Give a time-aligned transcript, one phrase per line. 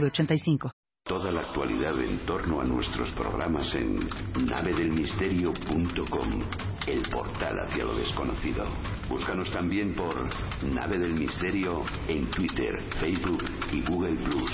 [0.00, 0.70] 906985.
[1.06, 3.98] Toda la actualidad en torno a nuestros programas en
[4.46, 6.42] navedelmisterio.com,
[6.86, 8.64] el portal hacia lo desconocido.
[9.08, 10.14] Búscanos también por
[10.64, 14.50] Nave del Misterio en Twitter, Facebook y Google Plus.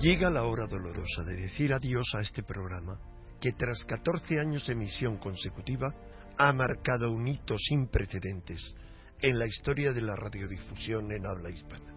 [0.00, 3.00] Llega la hora dolorosa de decir adiós a este programa
[3.40, 5.94] que tras 14 años de emisión consecutiva
[6.36, 8.74] ha marcado un hito sin precedentes
[9.20, 11.94] en la historia de la radiodifusión en habla hispana.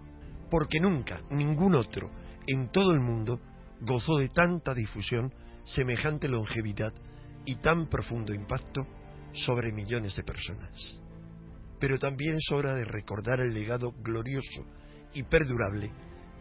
[0.49, 2.11] Porque nunca ningún otro
[2.47, 3.39] en todo el mundo
[3.81, 5.33] gozó de tanta difusión,
[5.63, 6.93] semejante longevidad
[7.45, 8.85] y tan profundo impacto
[9.33, 11.01] sobre millones de personas.
[11.79, 14.65] Pero también es hora de recordar el legado glorioso
[15.13, 15.91] y perdurable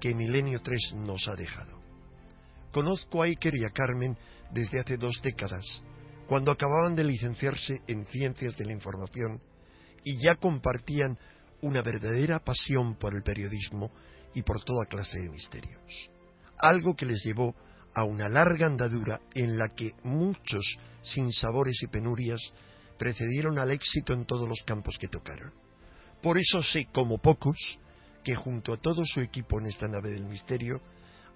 [0.00, 1.80] que Milenio 3 nos ha dejado.
[2.72, 4.16] Conozco a Iker y a Carmen
[4.52, 5.64] desde hace dos décadas,
[6.26, 9.40] cuando acababan de licenciarse en Ciencias de la Información
[10.04, 11.18] y ya compartían
[11.62, 13.90] una verdadera pasión por el periodismo
[14.34, 16.10] y por toda clase de misterios.
[16.58, 17.54] Algo que les llevó
[17.94, 20.64] a una larga andadura en la que muchos
[21.02, 22.40] sinsabores y penurias
[22.98, 25.52] precedieron al éxito en todos los campos que tocaron.
[26.22, 27.56] Por eso sé, como pocos,
[28.22, 30.80] que junto a todo su equipo en esta nave del misterio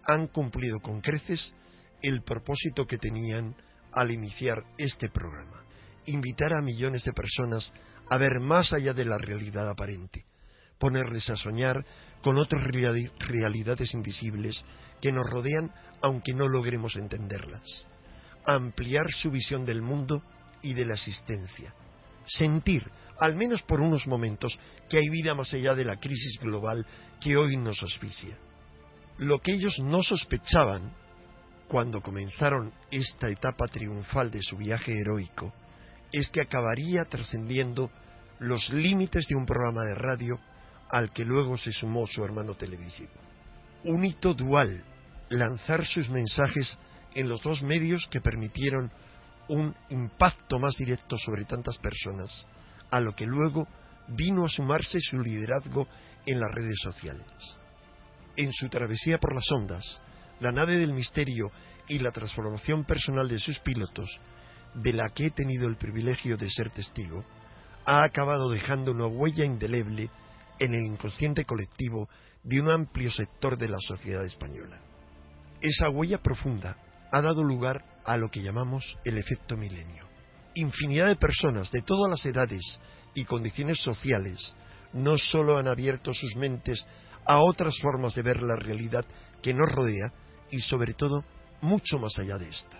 [0.06, 1.54] han cumplido con creces
[2.04, 3.56] el propósito que tenían
[3.90, 5.64] al iniciar este programa,
[6.04, 7.72] invitar a millones de personas
[8.10, 10.26] a ver más allá de la realidad aparente,
[10.78, 11.82] ponerles a soñar
[12.22, 14.62] con otras realidades invisibles
[15.00, 17.86] que nos rodean aunque no logremos entenderlas,
[18.44, 20.22] ampliar su visión del mundo
[20.60, 21.74] y de la existencia,
[22.26, 22.84] sentir,
[23.18, 24.58] al menos por unos momentos,
[24.90, 26.86] que hay vida más allá de la crisis global
[27.18, 28.36] que hoy nos asfixia.
[29.16, 30.92] Lo que ellos no sospechaban
[31.74, 35.52] cuando comenzaron esta etapa triunfal de su viaje heroico
[36.12, 37.90] es que acabaría trascendiendo
[38.38, 40.38] los límites de un programa de radio
[40.88, 43.10] al que luego se sumó su hermano televisivo.
[43.82, 44.84] Un hito dual,
[45.30, 46.78] lanzar sus mensajes
[47.12, 48.92] en los dos medios que permitieron
[49.48, 52.46] un impacto más directo sobre tantas personas,
[52.88, 53.66] a lo que luego
[54.06, 55.88] vino a sumarse su liderazgo
[56.24, 57.26] en las redes sociales.
[58.36, 60.00] En su travesía por las ondas,
[60.44, 61.50] la nave del misterio
[61.88, 64.10] y la transformación personal de sus pilotos,
[64.74, 67.24] de la que he tenido el privilegio de ser testigo,
[67.86, 70.10] ha acabado dejando una huella indeleble
[70.58, 72.10] en el inconsciente colectivo
[72.42, 74.82] de un amplio sector de la sociedad española.
[75.62, 76.76] Esa huella profunda
[77.10, 80.06] ha dado lugar a lo que llamamos el efecto milenio.
[80.54, 82.80] Infinidad de personas de todas las edades
[83.14, 84.54] y condiciones sociales
[84.92, 86.84] no solo han abierto sus mentes
[87.24, 89.06] a otras formas de ver la realidad
[89.40, 90.12] que nos rodea
[90.50, 91.24] y sobre todo
[91.60, 92.78] mucho más allá de esta,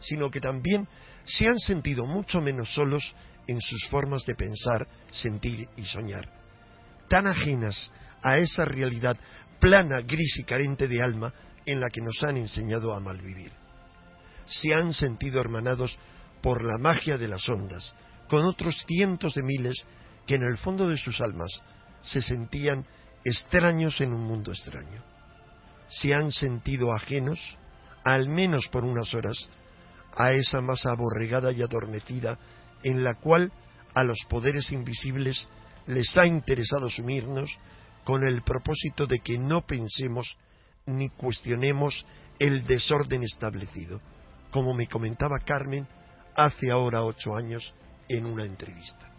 [0.00, 0.86] sino que también
[1.24, 3.14] se han sentido mucho menos solos
[3.46, 6.28] en sus formas de pensar, sentir y soñar,
[7.08, 7.90] tan ajenas
[8.22, 9.16] a esa realidad
[9.58, 11.32] plana, gris y carente de alma
[11.66, 13.52] en la que nos han enseñado a malvivir.
[14.46, 15.96] Se han sentido hermanados
[16.42, 17.94] por la magia de las ondas,
[18.28, 19.84] con otros cientos de miles
[20.26, 21.50] que en el fondo de sus almas
[22.02, 22.86] se sentían
[23.24, 25.09] extraños en un mundo extraño.
[25.90, 27.38] Se han sentido ajenos,
[28.04, 29.48] al menos por unas horas,
[30.16, 32.38] a esa masa aborregada y adormecida
[32.82, 33.52] en la cual
[33.94, 35.48] a los poderes invisibles
[35.86, 37.50] les ha interesado sumirnos
[38.04, 40.36] con el propósito de que no pensemos
[40.86, 42.04] ni cuestionemos
[42.38, 44.00] el desorden establecido,
[44.50, 45.86] como me comentaba Carmen
[46.34, 47.74] hace ahora ocho años
[48.08, 49.10] en una entrevista.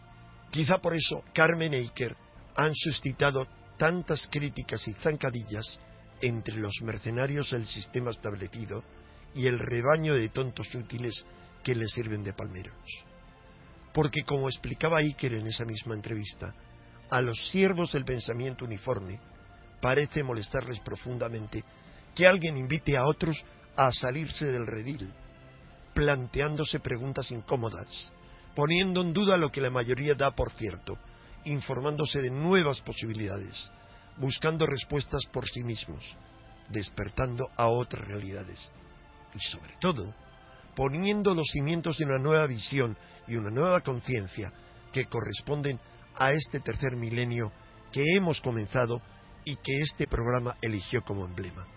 [0.50, 2.16] Quizá por eso Carmen e Iker
[2.56, 3.48] han suscitado
[3.78, 5.80] tantas críticas y zancadillas
[6.21, 8.83] entre los mercenarios del sistema establecido
[9.33, 11.25] y el rebaño de tontos útiles
[11.63, 12.75] que les sirven de palmeros.
[13.94, 16.53] Porque como explicaba Iker en esa misma entrevista,
[17.09, 19.19] a los siervos del pensamiento uniforme
[19.81, 21.63] parece molestarles profundamente
[22.15, 23.44] que alguien invite a otros
[23.75, 25.12] a salirse del redil,
[25.94, 28.12] planteándose preguntas incómodas,
[28.56, 30.97] poniendo en duda lo que la mayoría da por cierto,
[31.45, 33.71] informándose de nuevas posibilidades,
[34.21, 36.15] buscando respuestas por sí mismos,
[36.69, 38.71] despertando a otras realidades
[39.33, 40.13] y sobre todo
[40.75, 42.95] poniendo los cimientos de una nueva visión
[43.27, 44.53] y una nueva conciencia
[44.94, 45.79] que corresponden
[46.15, 47.51] a este tercer milenio
[47.91, 49.01] que hemos comenzado
[49.44, 51.68] y que este programa eligió como emblema.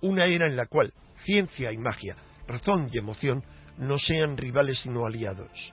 [0.00, 0.92] Una era en la cual
[1.24, 2.16] ciencia y magia,
[2.46, 3.42] razón y emoción
[3.78, 5.72] no sean rivales sino aliados,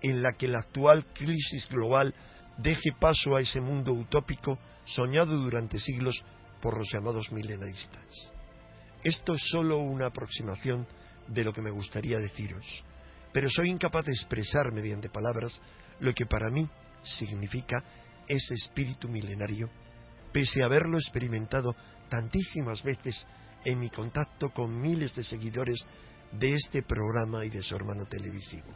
[0.00, 2.14] en la que la actual crisis global
[2.62, 6.22] deje paso a ese mundo utópico soñado durante siglos
[6.60, 8.32] por los llamados milenaristas.
[9.02, 10.86] Esto es sólo una aproximación
[11.26, 12.64] de lo que me gustaría deciros,
[13.32, 15.60] pero soy incapaz de expresar mediante palabras
[16.00, 16.68] lo que para mí
[17.02, 17.82] significa
[18.26, 19.70] ese espíritu milenario,
[20.32, 21.74] pese a haberlo experimentado
[22.08, 23.26] tantísimas veces
[23.64, 25.78] en mi contacto con miles de seguidores
[26.32, 28.74] de este programa y de su hermano televisivo,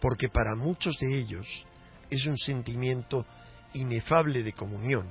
[0.00, 1.46] porque para muchos de ellos
[2.10, 3.24] es un sentimiento
[3.74, 5.06] inefable de comunión,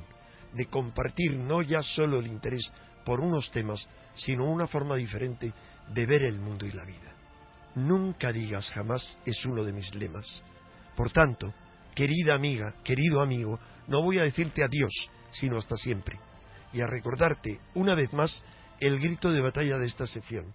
[0.54, 2.72] de compartir no ya solo el interés
[3.06, 5.54] por unos temas, sino una forma diferente
[5.94, 7.14] de ver el mundo y la vida.
[7.76, 10.44] Nunca digas jamás es uno de mis lemas.
[10.96, 11.54] Por tanto,
[11.96, 14.92] querida amiga, querido amigo, no voy a decirte adiós,
[15.32, 16.20] sino hasta siempre,
[16.74, 18.44] y a recordarte una vez más
[18.80, 20.54] el grito de batalla de esta sección,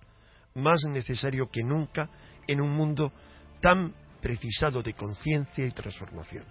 [0.54, 2.08] más necesario que nunca
[2.46, 3.12] en un mundo
[3.60, 3.94] tan
[4.24, 6.46] precisado de conciencia y transformación.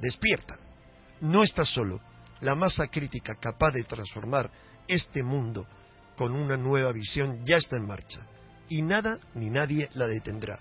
[0.00, 0.58] Despierta.
[1.20, 2.00] No estás solo.
[2.40, 4.50] La masa crítica capaz de transformar
[4.88, 5.64] este mundo
[6.16, 8.26] con una nueva visión ya está en marcha.
[8.68, 10.58] Y nada ni nadie la detendrá,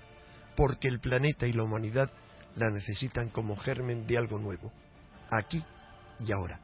[0.56, 2.12] porque el planeta y la humanidad
[2.56, 4.72] la necesitan como germen de algo nuevo,
[5.32, 5.66] aquí
[6.20, 6.60] y ahora.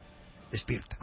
[0.52, 0.96] Despierta.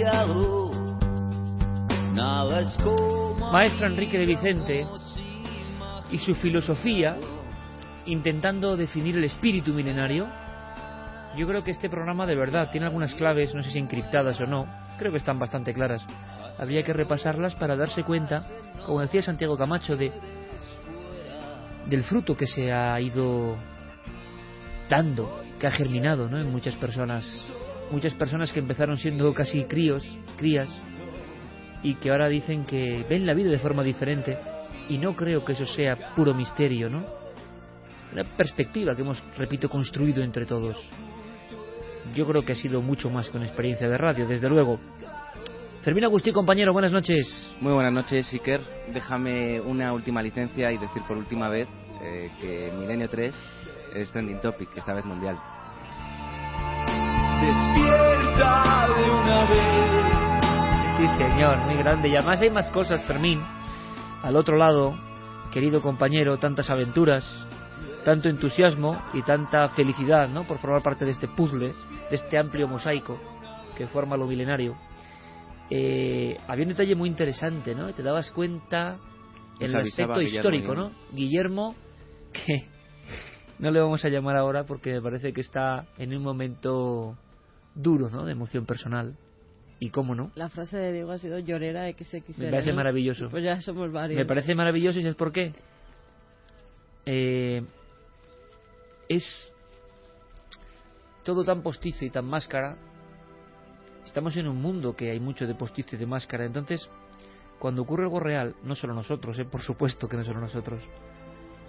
[0.00, 0.70] Cambiado.
[2.14, 4.86] Nada es como Maestro Enrique de Vicente
[6.10, 7.16] y su filosofía
[8.06, 10.26] intentando definir el espíritu milenario.
[11.36, 14.46] Yo creo que este programa de verdad tiene algunas claves, no sé si encriptadas o
[14.46, 14.66] no,
[14.98, 16.04] creo que están bastante claras.
[16.58, 18.42] Habría que repasarlas para darse cuenta,
[18.84, 20.12] como decía Santiago Camacho, de
[21.86, 23.56] del fruto que se ha ido
[24.88, 26.38] dando, que ha germinado ¿no?
[26.38, 27.24] en muchas personas.
[27.90, 30.06] Muchas personas que empezaron siendo casi críos,
[30.36, 30.68] crías,
[31.82, 34.38] y que ahora dicen que ven la vida de forma diferente,
[34.88, 37.04] y no creo que eso sea puro misterio, ¿no?
[38.12, 40.76] Una perspectiva que hemos, repito, construido entre todos.
[42.14, 44.80] Yo creo que ha sido mucho más que una experiencia de radio, desde luego.
[45.82, 47.54] Fermín Agustí, compañero, buenas noches.
[47.60, 48.60] Muy buenas noches, Iker.
[48.92, 51.68] Déjame una última licencia y decir por última vez
[52.02, 53.34] eh, que Milenio 3
[53.94, 55.38] es trending topic, esta vez mundial.
[57.40, 59.90] Despierta de una vez.
[60.96, 62.08] Sí, señor, muy grande.
[62.08, 63.40] Y además hay más cosas, Fermín.
[64.22, 64.98] Al otro lado,
[65.50, 67.24] querido compañero, tantas aventuras,
[68.04, 70.44] tanto entusiasmo y tanta felicidad, ¿no?
[70.46, 71.72] Por formar parte de este puzzle,
[72.10, 73.18] de este amplio mosaico
[73.80, 74.76] que forma lo milenario.
[75.70, 77.94] Eh, había un detalle muy interesante, ¿no?
[77.94, 78.98] Te dabas cuenta
[79.58, 80.90] en el aspecto Guillermo histórico, ¿no?
[81.12, 81.74] Guillermo.
[81.74, 81.74] Guillermo,
[82.32, 82.68] que
[83.58, 87.16] no le vamos a llamar ahora porque me parece que está en un momento
[87.74, 88.24] duro, ¿no?
[88.24, 89.16] De emoción personal.
[89.78, 90.30] Y cómo no.
[90.34, 92.42] La frase de Diego ha sido llorera XXL.
[92.44, 92.76] Me parece ¿no?
[92.76, 93.28] maravilloso.
[93.30, 94.18] Pues ya somos varios.
[94.18, 95.54] Me parece maravilloso y ¿sabes por qué?
[97.06, 97.62] Eh,
[99.08, 99.52] es
[101.22, 102.76] todo tan postizo y tan máscara.
[104.04, 106.44] Estamos en un mundo que hay mucho de postizo y de máscara.
[106.44, 106.90] Entonces,
[107.58, 110.82] cuando ocurre algo real, no solo nosotros, eh, por supuesto que no solo nosotros,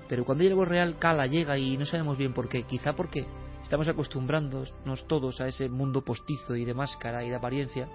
[0.07, 2.63] pero cuando hay algo real, cala, llega y no sabemos bien por qué.
[2.63, 3.25] Quizá porque
[3.71, 7.87] estamos acostumbrándonos todos a ese mundo postizo y de máscara y de apariencia.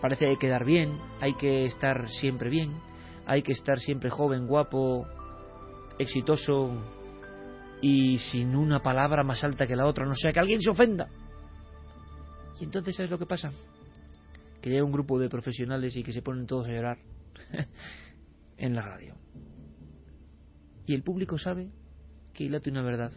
[0.00, 2.72] Parece que hay que quedar bien, hay que estar siempre bien,
[3.26, 5.06] hay que estar siempre joven, guapo,
[5.98, 6.70] exitoso
[7.82, 11.10] y sin una palabra más alta que la otra, no sea que alguien se ofenda.
[12.58, 13.52] Y entonces, ¿sabes lo que pasa?
[14.62, 16.96] Que llega un grupo de profesionales y que se ponen todos a llorar
[18.56, 19.16] en la radio.
[20.86, 21.68] Y el público sabe
[22.32, 23.12] que hilate una verdad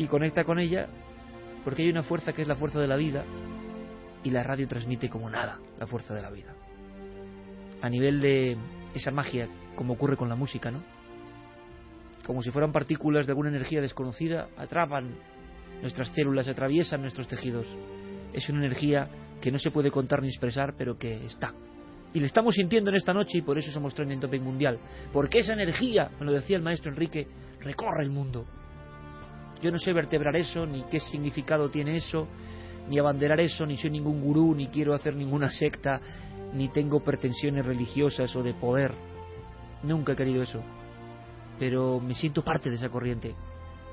[0.00, 0.88] y conecta con ella
[1.62, 3.22] porque hay una fuerza que es la fuerza de la vida
[4.24, 6.54] y la radio transmite como nada la fuerza de la vida.
[7.82, 8.56] A nivel de
[8.94, 10.82] esa magia, como ocurre con la música, ¿no?
[12.26, 15.16] Como si fueran partículas de alguna energía desconocida, atrapan
[15.82, 17.66] nuestras células, atraviesan nuestros tejidos.
[18.32, 19.06] Es una energía
[19.42, 21.52] que no se puede contar ni expresar, pero que está.
[22.14, 24.78] Y le estamos sintiendo en esta noche y por eso somos trending topic mundial.
[25.12, 27.26] Porque esa energía, me lo decía el maestro Enrique,
[27.60, 28.46] recorre el mundo.
[29.62, 32.26] Yo no sé vertebrar eso, ni qué significado tiene eso,
[32.88, 36.00] ni abanderar eso, ni soy ningún gurú, ni quiero hacer ninguna secta,
[36.54, 38.94] ni tengo pretensiones religiosas o de poder.
[39.82, 40.62] Nunca he querido eso.
[41.58, 43.34] Pero me siento parte de esa corriente,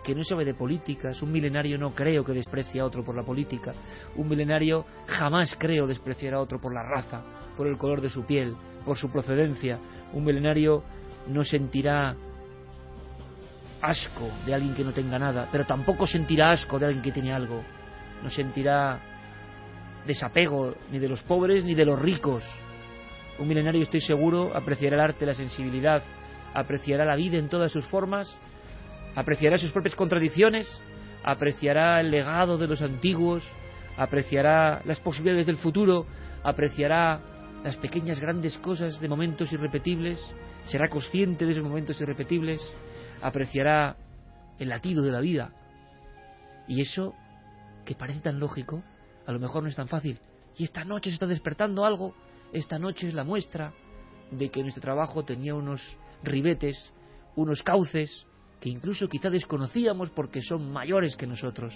[0.03, 1.21] que no sabe de políticas.
[1.21, 3.73] Un milenario no creo que desprecie a otro por la política.
[4.15, 7.21] Un milenario jamás creo despreciar a otro por la raza,
[7.57, 8.55] por el color de su piel,
[8.85, 9.79] por su procedencia.
[10.13, 10.83] Un milenario
[11.27, 12.15] no sentirá
[13.81, 17.33] asco de alguien que no tenga nada, pero tampoco sentirá asco de alguien que tiene
[17.33, 17.63] algo.
[18.23, 18.99] No sentirá
[20.05, 22.43] desapego ni de los pobres ni de los ricos.
[23.39, 26.01] Un milenario, estoy seguro, apreciará el arte, la sensibilidad,
[26.53, 28.37] apreciará la vida en todas sus formas,
[29.15, 30.81] apreciará sus propias contradicciones,
[31.23, 33.47] apreciará el legado de los antiguos,
[33.95, 36.07] apreciará las posibilidades del futuro,
[36.43, 37.19] apreciará
[37.63, 40.19] las pequeñas grandes cosas de momentos irrepetibles,
[40.65, 42.61] será consciente de esos momentos irrepetibles,
[43.21, 43.97] apreciará
[44.59, 45.53] el latido de la vida.
[46.67, 47.13] Y eso,
[47.85, 48.83] que parece tan lógico,
[49.25, 50.19] a lo mejor no es tan fácil.
[50.57, 52.15] Y esta noche se está despertando algo,
[52.51, 53.73] esta noche es la muestra
[54.31, 56.91] de que nuestro trabajo tenía unos ribetes,
[57.35, 58.25] unos cauces,
[58.59, 61.73] que incluso quizá desconocíamos porque son mayores que nosotros.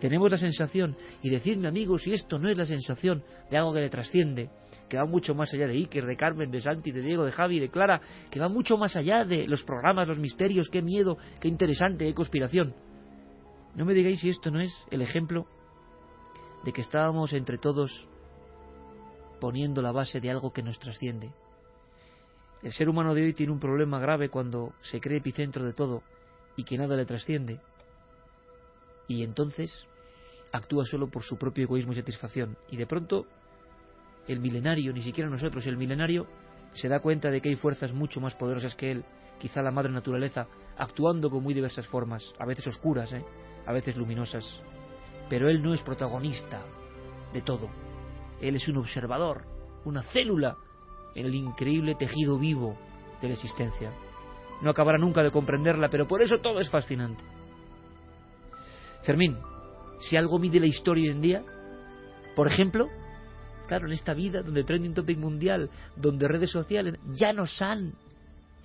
[0.00, 3.80] Tenemos la sensación, y decidme amigos si esto no es la sensación de algo que
[3.80, 4.50] le trasciende,
[4.92, 7.58] que va mucho más allá de Iker, de Carmen, de Santi, de Diego, de Javi,
[7.58, 7.98] de Clara,
[8.30, 12.12] que va mucho más allá de los programas, los misterios, qué miedo, qué interesante, qué
[12.12, 12.74] conspiración.
[13.74, 15.46] No me digáis si esto no es el ejemplo
[16.62, 18.06] de que estábamos entre todos
[19.40, 21.32] poniendo la base de algo que nos trasciende.
[22.62, 26.02] El ser humano de hoy tiene un problema grave cuando se cree epicentro de todo
[26.54, 27.60] y que nada le trasciende.
[29.08, 29.86] Y entonces
[30.52, 32.58] actúa solo por su propio egoísmo y satisfacción.
[32.68, 33.26] Y de pronto
[34.28, 36.26] el milenario, ni siquiera nosotros, el milenario
[36.74, 39.04] se da cuenta de que hay fuerzas mucho más poderosas que él,
[39.38, 43.24] quizá la madre naturaleza, actuando con muy diversas formas, a veces oscuras, ¿eh?
[43.66, 44.60] a veces luminosas.
[45.28, 46.62] Pero él no es protagonista
[47.32, 47.68] de todo.
[48.40, 49.44] Él es un observador,
[49.84, 50.56] una célula
[51.14, 52.76] en el increíble tejido vivo
[53.20, 53.92] de la existencia.
[54.62, 57.22] No acabará nunca de comprenderla, pero por eso todo es fascinante.
[59.02, 59.36] Fermín,
[60.00, 61.44] si algo mide la historia hoy en día,
[62.36, 62.88] por ejemplo,
[63.66, 67.94] claro, en esta vida donde trending topic mundial, donde redes sociales ya nos han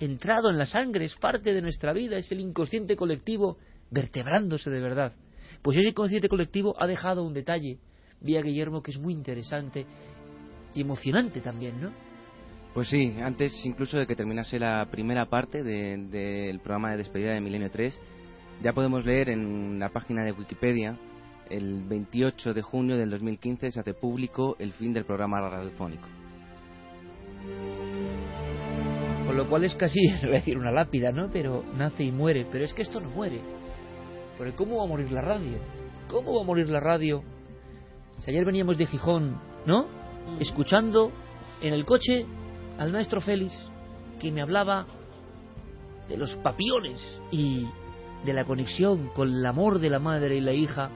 [0.00, 3.58] entrado en la sangre, es parte de nuestra vida, es el inconsciente colectivo
[3.90, 5.12] vertebrándose de verdad.
[5.62, 7.78] Pues ese inconsciente colectivo ha dejado un detalle,
[8.20, 9.86] vía Guillermo, que es muy interesante
[10.74, 11.90] y emocionante también, ¿no?
[12.74, 17.32] Pues sí, antes incluso de que terminase la primera parte del de, programa de despedida
[17.32, 17.98] de Milenio 3,
[18.62, 20.96] ya podemos leer en la página de Wikipedia,
[21.50, 26.08] el 28 de junio del 2015 se hace público el fin del programa radiofónico.
[29.26, 31.30] Con lo cual es casi, no voy a decir una lápida, ¿no?
[31.30, 32.46] Pero nace y muere.
[32.50, 33.40] Pero es que esto no muere.
[34.36, 35.58] Porque ¿cómo va a morir la radio?
[36.08, 37.22] ¿Cómo va a morir la radio?
[38.20, 39.86] Si ayer veníamos de Gijón, ¿no?
[40.40, 41.12] Escuchando
[41.60, 42.24] en el coche
[42.78, 43.52] al maestro Félix
[44.18, 44.86] que me hablaba
[46.08, 47.66] de los papiones y
[48.24, 50.90] de la conexión con el amor de la madre y la hija,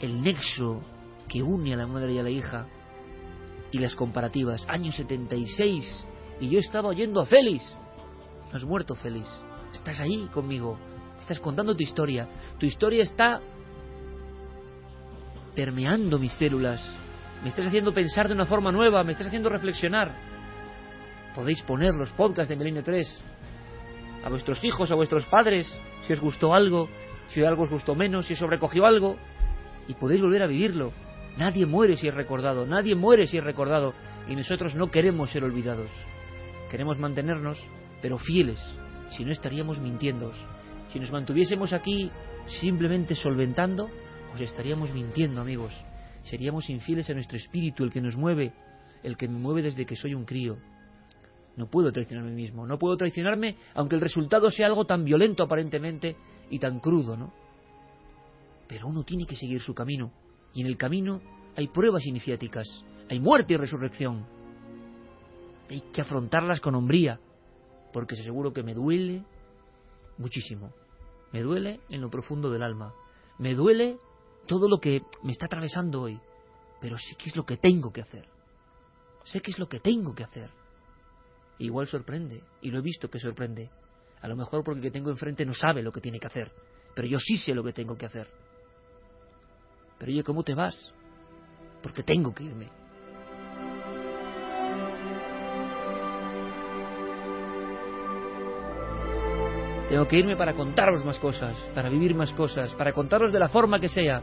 [0.00, 0.82] el nexo
[1.28, 2.66] que une a la madre y a la hija
[3.70, 4.64] y las comparativas.
[4.68, 6.06] Año 76
[6.40, 7.76] y yo estaba oyendo a Félix.
[8.50, 9.28] No has muerto, Félix.
[9.72, 10.78] Estás ahí conmigo.
[11.20, 12.28] Estás contando tu historia.
[12.58, 13.40] Tu historia está
[15.54, 16.82] permeando mis células.
[17.42, 19.04] Me estás haciendo pensar de una forma nueva.
[19.04, 20.12] Me estás haciendo reflexionar.
[21.34, 23.24] Podéis poner los podcasts de Milenio 3
[24.24, 25.66] a vuestros hijos, a vuestros padres,
[26.06, 26.88] si os gustó algo,
[27.28, 29.16] si algo os gustó menos, si os sobrecogió algo,
[29.88, 30.92] y podéis volver a vivirlo.
[31.38, 33.94] Nadie muere si es recordado, nadie muere si es recordado,
[34.28, 35.90] y nosotros no queremos ser olvidados.
[36.70, 37.58] Queremos mantenernos,
[38.02, 38.60] pero fieles,
[39.08, 40.32] si no estaríamos mintiendo.
[40.92, 42.10] Si nos mantuviésemos aquí
[42.46, 43.88] simplemente solventando,
[44.34, 45.72] os estaríamos mintiendo, amigos.
[46.22, 48.52] Seríamos infieles a nuestro espíritu, el que nos mueve,
[49.02, 50.58] el que me mueve desde que soy un crío.
[51.56, 56.16] No puedo traicionarme mismo, no puedo traicionarme aunque el resultado sea algo tan violento aparentemente
[56.48, 57.32] y tan crudo, ¿no?
[58.70, 60.12] Pero uno tiene que seguir su camino
[60.54, 61.20] y en el camino
[61.56, 62.68] hay pruebas iniciáticas,
[63.08, 64.24] hay muerte y resurrección.
[65.68, 67.18] Hay que afrontarlas con hombría,
[67.92, 69.24] porque seguro que me duele
[70.18, 70.72] muchísimo.
[71.32, 72.94] Me duele en lo profundo del alma.
[73.38, 73.98] Me duele
[74.46, 76.20] todo lo que me está atravesando hoy.
[76.80, 78.28] Pero sé que es lo que tengo que hacer.
[79.24, 80.48] Sé que es lo que tengo que hacer.
[81.58, 83.68] igual sorprende, y lo he visto que sorprende.
[84.22, 86.52] A lo mejor porque el que tengo enfrente no sabe lo que tiene que hacer,
[86.94, 88.39] pero yo sí sé lo que tengo que hacer.
[90.00, 90.94] Pero oye, ¿cómo te vas?
[91.82, 92.70] Porque tengo que irme.
[99.90, 103.50] Tengo que irme para contaros más cosas, para vivir más cosas, para contaros de la
[103.50, 104.22] forma que sea.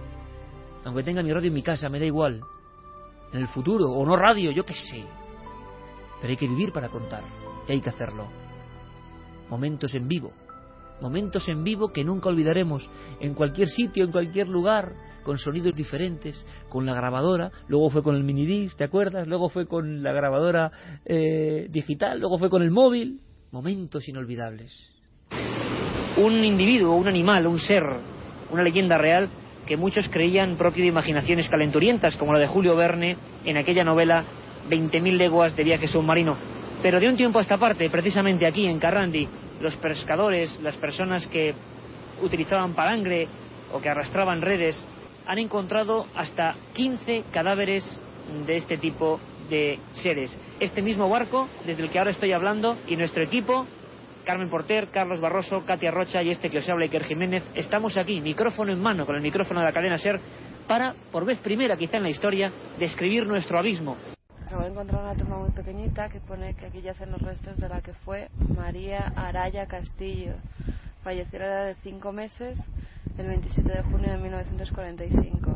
[0.83, 2.41] Aunque tenga mi radio en mi casa, me da igual.
[3.31, 5.03] En el futuro, o no radio, yo qué sé.
[6.19, 7.21] pero hay que vivir para contar,
[7.67, 8.25] y hay que hacerlo.
[9.49, 10.31] Momentos en vivo,
[11.01, 12.89] momentos en vivo que nunca olvidaremos,
[13.19, 18.15] en cualquier sitio, en cualquier lugar, con sonidos diferentes, con la grabadora, luego fue con
[18.15, 19.27] el minidisc, ¿te acuerdas?
[19.27, 20.71] Luego fue con la grabadora
[21.05, 23.19] eh, digital, luego fue con el móvil.
[23.51, 24.73] Momentos inolvidables.
[26.17, 27.83] Un individuo, un animal, un ser,
[28.51, 29.29] una leyenda real
[29.65, 34.23] que muchos creían propio de imaginaciones calenturientas, como la de Julio Verne en aquella novela
[34.69, 36.35] 20.000 leguas de viaje submarino.
[36.81, 39.27] Pero de un tiempo a esta parte, precisamente aquí en Carrandi,
[39.61, 41.53] los pescadores, las personas que
[42.21, 43.27] utilizaban palangre
[43.71, 44.87] o que arrastraban redes,
[45.25, 47.99] han encontrado hasta 15 cadáveres
[48.45, 50.37] de este tipo de seres.
[50.59, 53.65] Este mismo barco, desde el que ahora estoy hablando, y nuestro equipo,
[54.25, 58.19] Carmen Porter, Carlos Barroso, Katia Rocha y este que os habla Iker Jiménez, estamos aquí,
[58.19, 60.19] micrófono en mano, con el micrófono de la cadena SER,
[60.67, 63.95] para, por vez primera quizá en la historia, describir nuestro abismo.
[64.57, 67.69] Acabo de encontrar una tumba muy pequeñita que pone que aquí yacen los restos de
[67.69, 70.33] la que fue María Araya Castillo.
[71.03, 72.57] Falleció a la edad de cinco meses
[73.19, 75.55] el 27 de junio de 1945.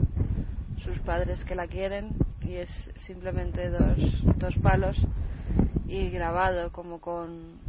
[0.84, 2.12] Sus padres que la quieren
[2.44, 2.70] y es
[3.08, 3.98] simplemente dos,
[4.38, 4.96] dos palos
[5.88, 7.60] y grabado como con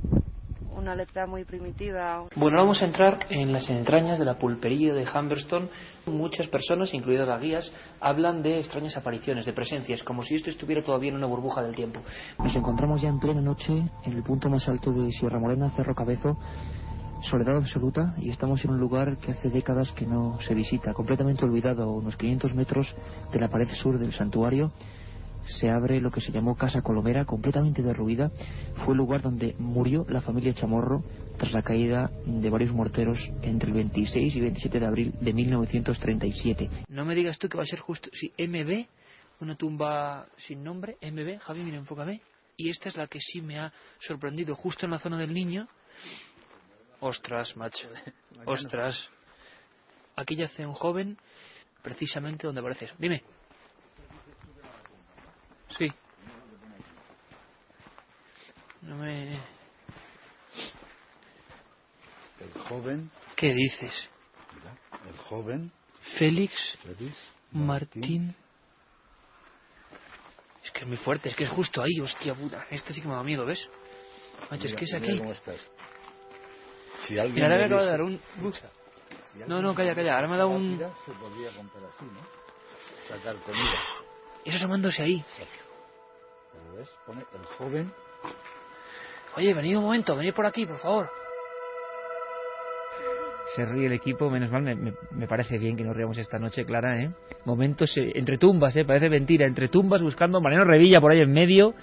[0.77, 2.25] una letra muy primitiva.
[2.35, 5.69] Bueno, vamos a entrar en las entrañas de la pulpería de Humberston.
[6.07, 10.83] Muchas personas, incluidas las guías, hablan de extrañas apariciones, de presencias, como si esto estuviera
[10.83, 12.01] todavía en una burbuja del tiempo.
[12.39, 13.73] Nos encontramos ya en plena noche
[14.05, 16.37] en el punto más alto de Sierra Morena, Cerro Cabezo,
[17.23, 21.45] soledad absoluta y estamos en un lugar que hace décadas que no se visita, completamente
[21.45, 22.95] olvidado, a unos 500 metros
[23.33, 24.73] de la pared sur del santuario
[25.45, 28.31] se abre lo que se llamó Casa Colomera, completamente derruida.
[28.85, 31.03] Fue el lugar donde murió la familia Chamorro
[31.39, 36.71] tras la caída de varios morteros entre el 26 y 27 de abril de 1937.
[36.89, 38.09] No me digas tú que va a ser justo.
[38.13, 38.87] Sí, MB,
[39.41, 42.21] una tumba sin nombre, MB, Javi, mira, enfócame.
[42.57, 45.67] Y esta es la que sí me ha sorprendido, justo en la zona del niño.
[47.01, 47.89] Ostras, macho.
[48.47, 49.09] Ostras.
[50.15, 51.19] Aquí yace un joven,
[51.83, 52.95] precisamente donde aparece eso.
[52.99, 53.23] Dime.
[55.79, 55.93] Sí.
[58.83, 59.41] No me...
[62.41, 64.09] El joven, ¿Qué dices?
[64.57, 64.77] mira,
[65.09, 65.73] el joven,
[66.19, 67.17] Félix Félix
[67.53, 68.35] Martín.
[70.65, 72.67] Es que es muy fuerte, es que es justo ahí, hostia puta.
[72.71, 73.69] Este sí que me da miedo, ¿ves?
[74.51, 75.19] Macho, es que es aquí.
[75.19, 75.71] cómo está esto.
[77.07, 78.21] Si alguien Mira, ahora me acaba de dar un...
[78.37, 78.71] Escucha,
[79.33, 80.79] si No, no, calla, calla, ahora me ha dado un...
[80.79, 82.43] Se podría así, ¿no?
[83.09, 83.92] Sacar comida.
[84.45, 85.25] Es asomándose ahí.
[86.53, 87.93] Pero ves, pone el joven,
[89.37, 91.09] Oye, venid un momento, venid por aquí, por favor.
[93.57, 96.39] Se ríe el equipo, menos mal, me, me- me parece bien que nos riamos esta
[96.39, 97.11] noche, Clara, ¿eh?
[97.45, 98.85] Momentos eh, entre tumbas, ¿eh?
[98.85, 101.75] Parece mentira, entre tumbas buscando a Mariano Revilla por ahí en medio.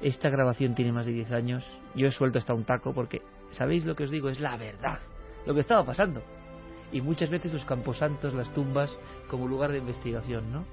[0.00, 1.64] Esta grabación tiene más de 10 años.
[1.94, 4.28] Yo he suelto hasta un taco porque, ¿sabéis lo que os digo?
[4.28, 5.00] Es la verdad,
[5.46, 6.22] lo que estaba pasando.
[6.92, 8.98] Y muchas veces los camposantos, las tumbas,
[9.28, 10.64] como lugar de investigación, ¿no?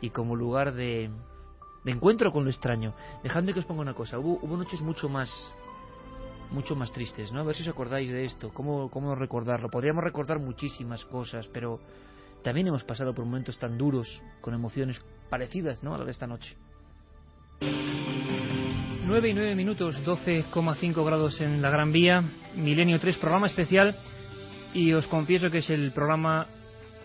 [0.00, 1.10] Y como lugar de,
[1.84, 2.94] encuentro con lo extraño.
[3.22, 4.18] Dejadme que os ponga una cosa.
[4.18, 5.30] Hubo, hubo noches mucho más
[6.50, 7.40] mucho más tristes, ¿no?
[7.40, 9.70] A ver si os acordáis de esto, cómo, cómo recordarlo.
[9.70, 11.78] Podríamos recordar muchísimas cosas, pero
[12.42, 15.94] también hemos pasado por momentos tan duros, con emociones parecidas, ¿no?
[15.94, 16.56] A la de esta noche.
[17.60, 22.22] 9 y 9 minutos, 12,5 grados en la Gran Vía,
[22.54, 23.96] Milenio 3, programa especial,
[24.74, 26.46] y os confieso que es el programa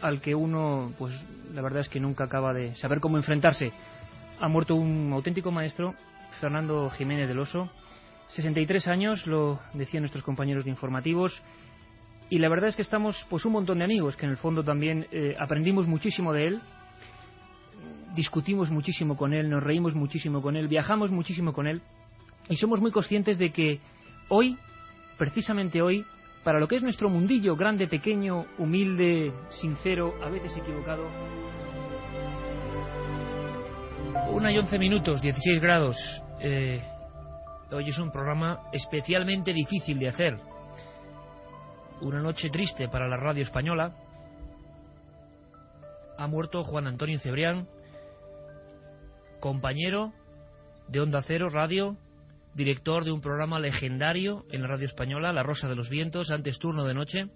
[0.02, 1.14] al que uno, pues
[1.54, 3.72] la verdad es que nunca acaba de saber cómo enfrentarse.
[4.40, 5.96] Ha muerto un auténtico maestro,
[6.40, 7.70] Fernando Jiménez del Oso,
[8.30, 11.42] 63 años, lo decían nuestros compañeros de informativos,
[12.30, 14.64] y la verdad es que estamos pues un montón de amigos que en el fondo
[14.64, 16.62] también eh, aprendimos muchísimo de él,
[18.16, 21.82] discutimos muchísimo con él, nos reímos muchísimo con él, viajamos muchísimo con él,
[22.50, 23.80] y somos muy conscientes de que
[24.30, 24.58] hoy,
[25.18, 26.06] precisamente hoy,
[26.46, 31.08] para lo que es nuestro mundillo, grande, pequeño, humilde, sincero, a veces equivocado,
[34.30, 35.98] una y once minutos, 16 grados.
[36.40, 36.82] eh,
[37.72, 40.38] Hoy es un programa especialmente difícil de hacer.
[42.02, 43.96] Una noche triste para la radio española.
[46.18, 47.68] Ha muerto Juan Antonio Cebrián,
[49.40, 50.14] compañero
[50.88, 51.98] de Onda Cero Radio,
[52.56, 56.58] director de un programa legendario en la radio española, La Rosa de los Vientos, antes
[56.58, 57.28] turno de noche.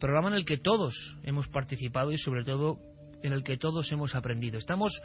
[0.00, 2.78] Programa en el que todos hemos participado y sobre todo
[3.22, 4.58] en el que todos hemos aprendido.
[4.58, 5.00] Estamos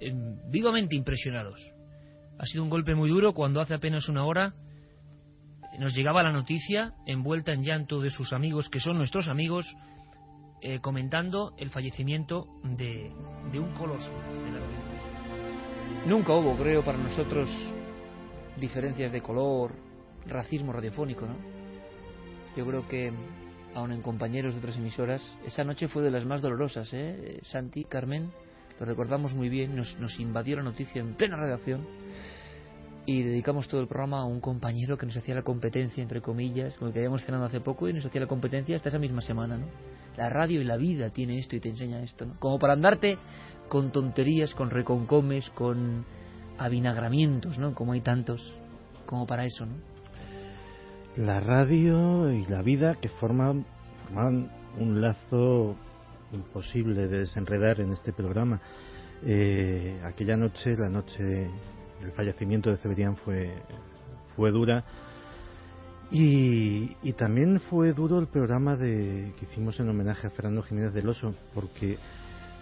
[0.00, 0.12] eh,
[0.50, 1.60] vivamente impresionados.
[2.38, 4.52] Ha sido un golpe muy duro cuando hace apenas una hora
[5.78, 9.66] nos llegaba la noticia, envuelta en llanto de sus amigos, que son nuestros amigos,
[10.60, 13.10] eh, comentando el fallecimiento de,
[13.54, 14.12] un coloso.
[14.12, 16.06] de la.
[16.06, 17.48] Nunca hubo, creo, para nosotros
[18.58, 19.72] diferencias de color,
[20.26, 21.36] racismo radiofónico, ¿no?
[22.56, 23.12] Yo creo que,
[23.74, 27.40] aun en compañeros de otras emisoras, esa noche fue de las más dolorosas, ¿eh?
[27.42, 28.30] Santi, Carmen,
[28.78, 31.86] lo recordamos muy bien, nos, nos invadió la noticia en plena redacción
[33.04, 36.76] y dedicamos todo el programa a un compañero que nos hacía la competencia, entre comillas,
[36.76, 39.20] con el que habíamos cenado hace poco y nos hacía la competencia hasta esa misma
[39.20, 39.66] semana, ¿no?
[40.16, 42.38] La radio y la vida tiene esto y te enseña esto, ¿no?
[42.38, 43.18] Como para andarte
[43.68, 46.04] con tonterías, con reconcomes, con
[46.58, 47.74] avinagramientos, ¿no?
[47.74, 48.54] Como hay tantos,
[49.06, 49.74] como para eso, ¿no?
[51.16, 53.66] La radio y la vida que forman,
[54.04, 55.76] forman un lazo
[56.32, 58.60] imposible de desenredar en este programa.
[59.24, 61.50] Eh, aquella noche, la noche
[62.02, 63.52] el fallecimiento de Cebrián fue,
[64.34, 64.84] fue dura.
[66.10, 70.92] Y, y, también fue duro el programa de, que hicimos en homenaje a Fernando Jiménez
[70.92, 71.96] del Oso, porque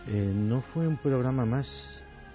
[0.08, 1.66] eh, no fue un programa más,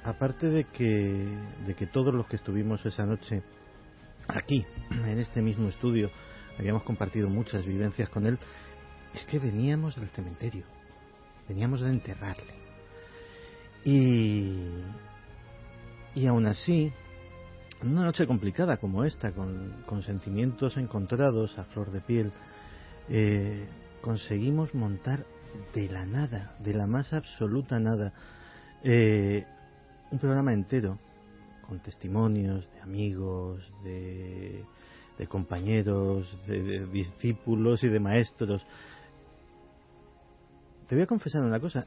[0.05, 3.41] aparte de que, de que todos los que estuvimos esa noche
[4.27, 6.11] aquí, en este mismo estudio,
[6.59, 8.37] habíamos compartido muchas vivencias con él,
[9.13, 10.63] es que veníamos del cementerio,
[11.49, 12.53] veníamos de enterrarle.
[13.83, 14.67] Y,
[16.13, 16.93] y aún así,
[17.81, 22.31] en una noche complicada como esta, con, con sentimientos encontrados a flor de piel,
[23.09, 23.67] eh,
[24.01, 25.25] conseguimos montar
[25.73, 28.13] de la nada, de la más absoluta nada,
[28.83, 29.45] eh,
[30.11, 30.99] un programa entero,
[31.67, 34.65] con testimonios de amigos, de,
[35.27, 38.65] compañeros, de, de discípulos y de maestros.
[40.87, 41.85] Te voy a confesar una cosa.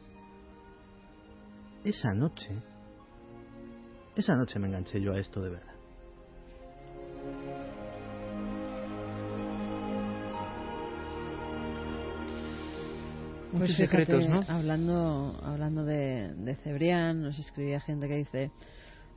[1.84, 2.50] Esa noche,
[4.16, 5.77] esa noche me enganché yo a esto de verdad.
[13.52, 14.54] Muchos Pues secretos, fíjate, ¿no?
[14.54, 18.50] Hablando, hablando de, de Cebrián, nos escribía gente que dice: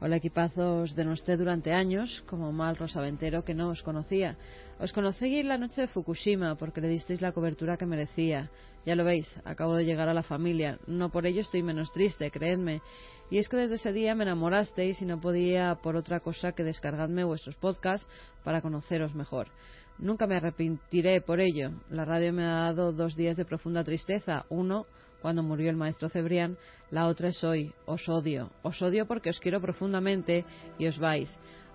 [0.04, 4.36] Hola equipazos, denosté durante años como mal rosaventero que no os conocía.
[4.80, 8.50] Os conocí la noche de Fukushima porque le disteis la cobertura que merecía.
[8.84, 10.80] Ya lo veis, acabo de llegar a la familia.
[10.88, 12.82] No por ello estoy menos triste, creedme.
[13.30, 16.64] Y es que desde ese día me enamorasteis y no podía por otra cosa que
[16.64, 18.08] descargarme vuestros podcasts
[18.44, 19.50] para conoceros mejor.
[19.98, 21.72] Nunca me arrepentiré por ello.
[21.90, 24.46] La radio me ha dado dos días de profunda tristeza.
[24.50, 24.86] Uno,
[25.22, 26.58] cuando murió el maestro Cebrián.
[26.90, 27.74] La otra es hoy.
[27.86, 28.50] Os odio.
[28.64, 30.46] Os odio porque os quiero profundamente
[30.78, 31.30] y os vais.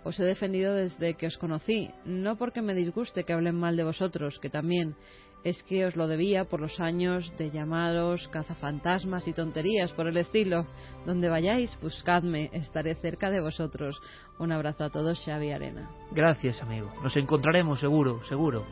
[0.06, 1.90] Os he defendido desde que os conocí.
[2.04, 4.94] No porque me disguste que hablen mal de vosotros, que también.
[5.42, 10.16] Es que os lo debía por los años de llamaros cazafantasmas y tonterías por el
[10.16, 10.64] estilo.
[11.06, 12.50] Donde vayáis, buscadme.
[12.52, 14.00] Estaré cerca de vosotros.
[14.38, 15.90] Un abrazo a todos, Xavi Arena.
[16.12, 16.92] Gracias, amigo.
[17.02, 18.64] Nos encontraremos seguro, seguro.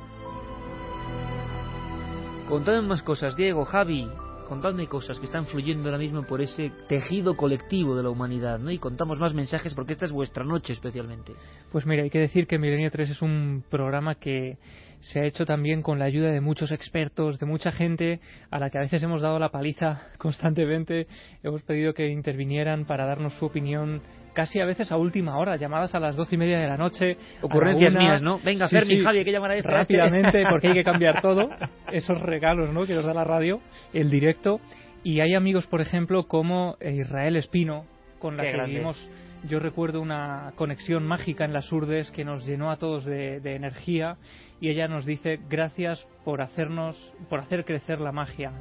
[2.49, 4.09] Contadme más cosas, Diego, Javi.
[4.49, 8.71] Contadme cosas que están fluyendo ahora mismo por ese tejido colectivo de la humanidad, ¿no?
[8.71, 11.33] Y contamos más mensajes porque esta es vuestra noche especialmente.
[11.73, 14.59] Pues mira, hay que decir que Milenio 3 es un programa que
[15.01, 18.71] se ha hecho también con la ayuda de muchos expertos, de mucha gente a la
[18.71, 21.07] que a veces hemos dado la paliza constantemente.
[21.43, 24.03] Hemos pedido que intervinieran para darnos su opinión
[24.35, 27.17] casi a veces a última hora, llamadas a las doce y media de la noche.
[27.41, 28.39] Ocurrencias mías, ¿no?
[28.45, 29.69] Venga, Sí, Fermi, sí, Javi, hay que llamar a este.
[29.69, 29.79] este.
[29.79, 31.49] Rápidamente, porque hay que cambiar todo.
[31.93, 32.85] Esos regalos, ¿no?
[32.85, 33.61] Que nos da la radio,
[33.93, 34.61] el directo.
[35.03, 37.85] Y hay amigos, por ejemplo, como eh, Israel Espino,
[38.19, 38.73] con la Qué que grande.
[38.73, 39.11] vivimos,
[39.49, 43.55] yo recuerdo una conexión mágica en las urdes que nos llenó a todos de, de
[43.55, 44.17] energía
[44.61, 46.97] y ella nos dice gracias por hacernos,
[47.29, 48.53] por hacer crecer la magia.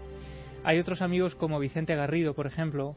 [0.65, 2.95] Hay otros amigos como Vicente Garrido, por ejemplo,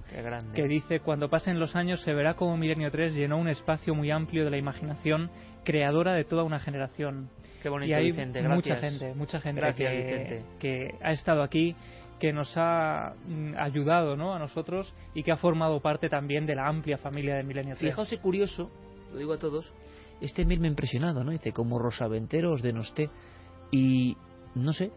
[0.54, 4.10] que dice cuando pasen los años se verá como Milenio 3 llenó un espacio muy
[4.10, 5.30] amplio de la imaginación
[5.64, 7.28] creadora de toda una generación.
[7.62, 8.80] Qué bonito, y hay Vicente, mucha gracias.
[8.80, 11.74] gente, mucha gente Gracias, que, ha estado aquí,
[12.20, 14.34] que nos ha mm, ayudado ¿no?
[14.34, 17.90] a nosotros y que ha formado parte también de la amplia familia de Milenio 3.
[17.90, 18.70] Fijaos curioso,
[19.12, 19.72] lo digo a todos,
[20.20, 21.32] este mail me ha impresionado, ¿no?
[21.32, 23.10] Dice, como Rosaventero os denosté.
[23.70, 24.16] Y,
[24.54, 24.90] no sé,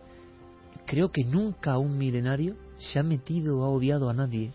[0.89, 4.52] creo que nunca un milenario se ha metido o ha odiado a nadie.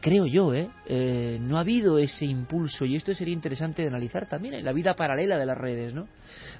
[0.00, 0.70] Creo yo, ¿eh?
[0.86, 4.72] Eh, No ha habido ese impulso y esto sería interesante de analizar también en la
[4.72, 6.08] vida paralela de las redes, ¿no?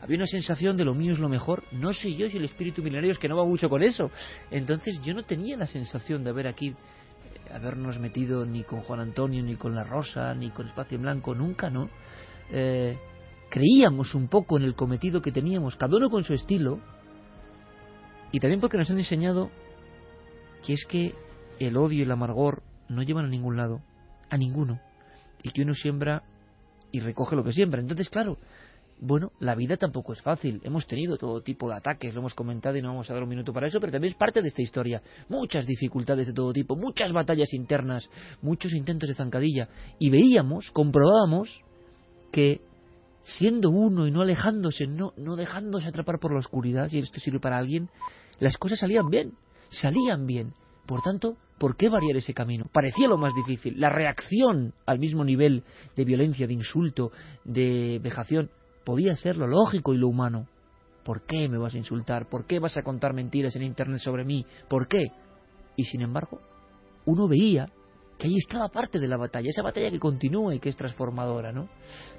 [0.02, 1.62] Había una sensación de lo mío es lo mejor.
[1.72, 4.10] No sé yo si el espíritu milenario es que no va mucho con eso.
[4.50, 6.74] Entonces yo no tenía la sensación de haber aquí eh,
[7.54, 11.34] habernos metido ni con Juan Antonio, ni con La Rosa, ni con Espacio en Blanco,
[11.34, 11.88] nunca, ¿no?
[12.50, 12.98] Eh,
[13.48, 16.80] creíamos un poco en el cometido que teníamos, cada uno con su estilo,
[18.36, 19.50] y también porque nos han enseñado
[20.62, 21.14] que es que
[21.58, 23.80] el odio y el amargor no llevan a ningún lado,
[24.28, 24.78] a ninguno,
[25.42, 26.22] y que uno siembra
[26.92, 27.80] y recoge lo que siembra.
[27.80, 28.36] Entonces, claro,
[29.00, 30.60] bueno, la vida tampoco es fácil.
[30.64, 33.30] Hemos tenido todo tipo de ataques, lo hemos comentado y no vamos a dar un
[33.30, 35.00] minuto para eso, pero también es parte de esta historia.
[35.30, 38.10] Muchas dificultades de todo tipo, muchas batallas internas,
[38.42, 39.70] muchos intentos de zancadilla.
[39.98, 41.62] Y veíamos, comprobábamos
[42.30, 42.60] que
[43.26, 47.40] siendo uno y no alejándose, no, no dejándose atrapar por la oscuridad, si esto sirve
[47.40, 47.88] para alguien,
[48.38, 49.32] las cosas salían bien,
[49.70, 50.52] salían bien.
[50.86, 52.66] Por tanto, ¿por qué variar ese camino?
[52.72, 53.80] Parecía lo más difícil.
[53.80, 55.64] La reacción al mismo nivel
[55.96, 57.10] de violencia, de insulto,
[57.44, 58.50] de vejación,
[58.84, 60.46] podía ser lo lógico y lo humano.
[61.04, 62.28] ¿Por qué me vas a insultar?
[62.28, 64.44] ¿Por qué vas a contar mentiras en Internet sobre mí?
[64.68, 65.06] ¿Por qué?
[65.76, 66.40] Y sin embargo,
[67.04, 67.68] uno veía
[68.18, 71.52] que ahí estaba parte de la batalla, esa batalla que continúa y que es transformadora,
[71.52, 71.68] ¿no?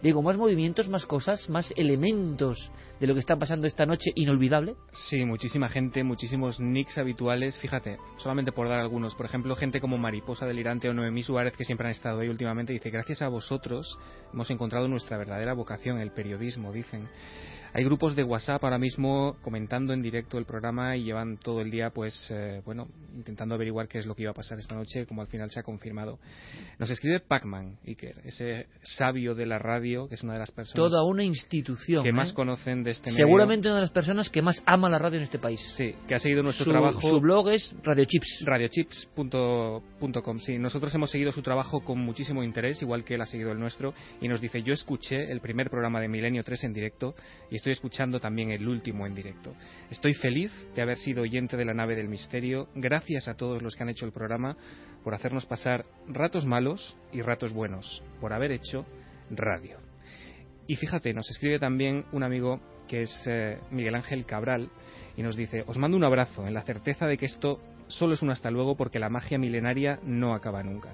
[0.04, 4.76] Digo, más movimientos, más cosas, más elementos de lo que está pasando esta noche inolvidable.
[5.10, 7.58] Sí, muchísima gente, muchísimos nicks habituales.
[7.58, 11.66] Fíjate, solamente por dar algunos, por ejemplo, gente como Mariposa Delirante o Noemí Suárez, que
[11.66, 13.98] siempre han estado ahí últimamente, dice, gracias a vosotros
[14.34, 17.08] hemos encontrado nuestra verdadera vocación, el periodismo, dicen.
[17.74, 21.70] Hay grupos de WhatsApp ahora mismo comentando en directo el programa y llevan todo el
[21.70, 25.06] día, pues, eh, bueno, intentando averiguar qué es lo que iba a pasar esta noche,
[25.06, 26.20] como al final se ha confirmado.
[26.80, 30.76] Nos escribe Pacman, Iker, ese sabio de la radio, que es una de las personas.
[30.76, 32.04] Toda una institución.
[32.04, 32.34] Que más ¿eh?
[32.34, 33.26] conocen de este medio.
[33.26, 35.60] Seguramente una de las personas que más ama la radio en este país.
[35.76, 37.02] Sí, que ha seguido nuestro su, trabajo.
[37.02, 38.44] Su blog es Radiochips.
[38.46, 40.40] Radiochips.com.
[40.40, 43.60] Sí, nosotros hemos seguido su trabajo con muchísimo interés, igual que él ha seguido el
[43.60, 47.16] nuestro, y nos dice: Yo escuché el primer programa de Milenio 3 en directo
[47.52, 49.54] y estoy escuchando también el último en directo.
[49.90, 52.70] Estoy feliz de haber sido oyente de la nave del misterio.
[52.76, 54.56] Gracias a todos los que han hecho el programa
[55.04, 58.86] por hacernos pasar ratos malos y ratos buenos, por haber hecho
[59.30, 59.78] radio.
[60.68, 64.70] Y fíjate, nos escribe también un amigo que es eh, Miguel Ángel Cabral
[65.16, 68.22] y nos dice, os mando un abrazo en la certeza de que esto solo es
[68.22, 70.94] un hasta luego porque la magia milenaria no acaba nunca.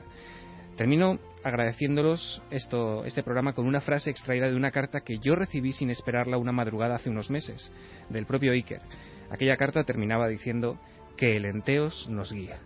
[0.77, 5.71] Termino agradeciéndolos esto, este programa con una frase extraída de una carta que yo recibí
[5.71, 7.71] sin esperarla una madrugada hace unos meses,
[8.09, 8.81] del propio Iker.
[9.29, 10.79] Aquella carta terminaba diciendo
[11.15, 12.59] que el enteos nos guía.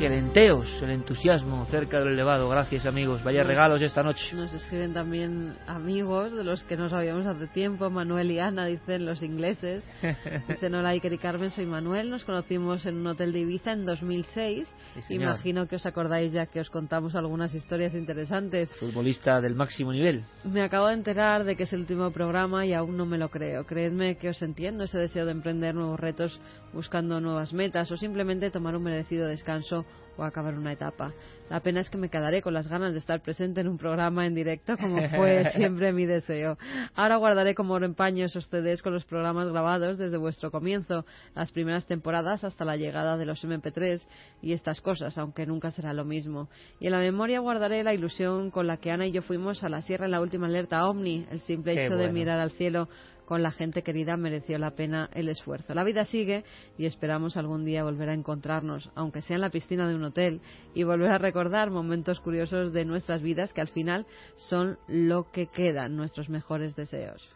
[0.00, 2.48] Que el enteos, el entusiasmo cerca del elevado.
[2.48, 4.34] Gracias amigos, vaya Nos- regalos esta noche.
[4.34, 7.90] Nos escriben también amigos de los que no sabíamos hace tiempo.
[7.90, 9.84] Manuel y Ana dicen los ingleses.
[10.48, 12.08] Dicen hola Iker y Carmen, soy Manuel.
[12.08, 14.66] Nos conocimos en un hotel de Ibiza en 2006.
[15.06, 15.14] Sí.
[15.16, 18.70] Imagino que os acordáis ya que os contamos algunas historias interesantes.
[18.80, 20.24] Futbolista del máximo nivel.
[20.44, 23.28] Me acabo de enterar de que es el último programa y aún no me lo
[23.28, 23.66] creo.
[23.66, 26.40] Creedme que os entiendo ese deseo de emprender nuevos retos
[26.72, 29.84] buscando nuevas metas o simplemente tomar un merecido descanso
[30.16, 31.12] o acabar una etapa.
[31.48, 34.26] La pena es que me quedaré con las ganas de estar presente en un programa
[34.26, 36.58] en directo como fue siempre mi deseo.
[36.94, 41.04] Ahora guardaré como oro en paño esos CDs con los programas grabados desde vuestro comienzo,
[41.34, 44.00] las primeras temporadas hasta la llegada de los MP3
[44.42, 46.48] y estas cosas, aunque nunca será lo mismo.
[46.78, 49.68] Y en la memoria guardaré la ilusión con la que Ana y yo fuimos a
[49.68, 52.88] la sierra en la última alerta OVNI, el simple Qué hecho de mirar al cielo
[53.30, 55.72] con la gente querida mereció la pena el esfuerzo.
[55.72, 56.42] La vida sigue
[56.76, 60.40] y esperamos algún día volver a encontrarnos, aunque sea en la piscina de un hotel,
[60.74, 65.46] y volver a recordar momentos curiosos de nuestras vidas que al final son lo que
[65.46, 67.30] quedan, nuestros mejores deseos.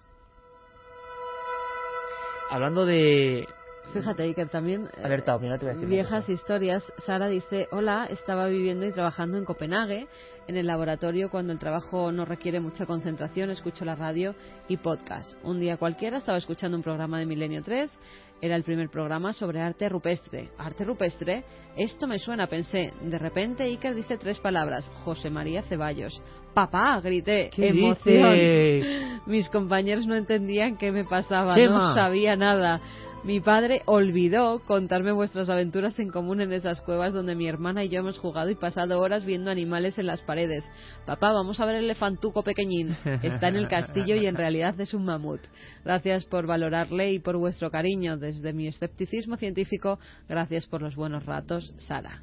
[2.50, 3.46] Hablando de
[3.92, 6.82] Fíjate, Iker, también eh, alerta ovni, ahora te voy a decir viejas historias.
[7.06, 10.08] Sara dice, hola, estaba viviendo y trabajando en Copenhague,
[10.48, 14.34] en el laboratorio cuando el trabajo no requiere mucha concentración, escucho la radio
[14.68, 15.34] y podcast.
[15.44, 17.90] Un día cualquiera estaba escuchando un programa de Milenio 3,
[18.40, 20.50] era el primer programa sobre arte rupestre.
[20.58, 21.44] ¿Arte rupestre?
[21.76, 22.92] Esto me suena, pensé.
[23.00, 26.20] De repente Iker dice tres palabras, José María Ceballos.
[26.52, 28.34] Papá, grité, ¿Qué emoción.
[28.34, 29.20] dices?
[29.26, 31.88] Mis compañeros no entendían qué me pasaba, Chema.
[31.88, 32.80] no sabía nada.
[33.24, 37.88] Mi padre olvidó contarme vuestras aventuras en común en esas cuevas donde mi hermana y
[37.88, 40.70] yo hemos jugado y pasado horas viendo animales en las paredes.
[41.06, 42.94] Papá, vamos a ver el elefantuco pequeñín.
[43.22, 45.40] Está en el castillo y en realidad es un mamut.
[45.86, 48.18] Gracias por valorarle y por vuestro cariño.
[48.18, 52.20] Desde mi escepticismo científico, gracias por los buenos ratos, Sara.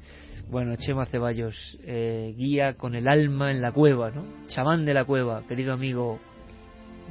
[0.48, 4.24] Bueno, Chema Ceballos, eh, guía con el alma en la cueva, ¿no?
[4.46, 6.20] Chamán de la cueva, querido amigo.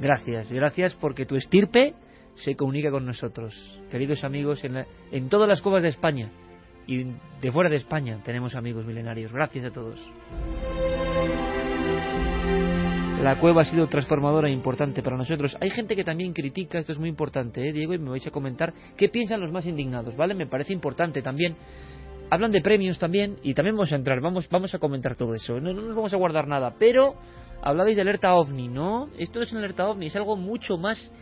[0.00, 1.92] Gracias, gracias porque tu estirpe
[2.36, 3.80] se comunica con nosotros.
[3.90, 6.30] Queridos amigos, en, la- en todas las cuevas de España
[6.86, 7.04] y
[7.40, 9.32] de fuera de España tenemos amigos milenarios.
[9.32, 10.00] Gracias a todos.
[13.22, 15.56] La cueva ha sido transformadora e importante para nosotros.
[15.60, 18.32] Hay gente que también critica, esto es muy importante, ¿eh, Diego, y me vais a
[18.32, 20.34] comentar qué piensan los más indignados, ¿vale?
[20.34, 21.54] Me parece importante también
[22.30, 25.60] hablan de premios también y también vamos a entrar, vamos, vamos a comentar todo eso.
[25.60, 27.14] No, no nos vamos a guardar nada, pero
[27.62, 29.08] hablabais de alerta ovni, ¿no?
[29.16, 31.12] Esto no es una alerta ovni, es algo mucho más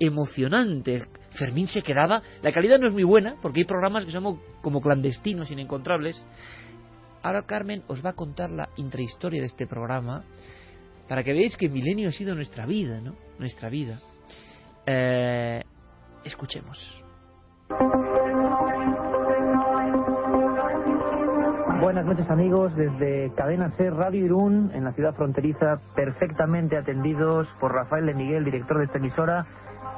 [0.00, 1.04] emocionante.
[1.30, 4.80] Fermín se quedaba, la calidad no es muy buena porque hay programas que son como
[4.80, 6.24] clandestinos, inencontrables.
[7.22, 10.24] Ahora Carmen os va a contar la intrahistoria de este programa
[11.08, 13.14] para que veáis que Milenio ha sido nuestra vida, ¿no?
[13.38, 14.00] Nuestra vida.
[14.86, 15.62] Eh,
[16.24, 17.04] escuchemos.
[21.80, 27.72] Buenas noches amigos, desde Cadena Ser Radio Irún, en la ciudad fronteriza, perfectamente atendidos por
[27.72, 29.46] Rafael de Miguel, director de esta emisora,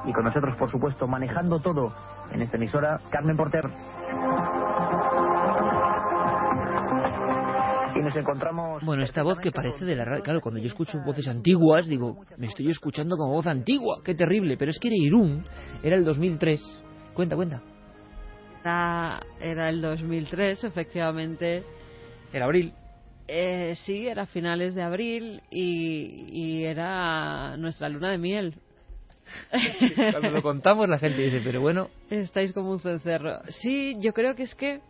[0.04, 1.92] y con nosotros, por supuesto, manejando todo
[2.32, 3.64] en esta emisora, Carmen Porter.
[7.94, 8.82] Y nos encontramos...
[8.84, 10.22] Bueno, esta voz que parece de la radio.
[10.22, 14.00] Claro, cuando yo escucho voces antiguas, digo, me estoy escuchando como voz antigua.
[14.04, 14.56] Qué terrible.
[14.56, 15.44] Pero es que era Irún,
[15.82, 16.84] era el 2003.
[17.14, 17.62] Cuenta, cuenta.
[18.60, 21.64] Era, era el 2003, efectivamente.
[22.32, 22.72] Era abril.
[23.26, 28.54] Eh, sí, era finales de abril y, y era nuestra luna de miel.
[30.12, 31.88] Cuando lo contamos la gente dice, pero bueno.
[32.10, 33.40] Estáis como un cencerro.
[33.48, 34.80] Sí, yo creo que es que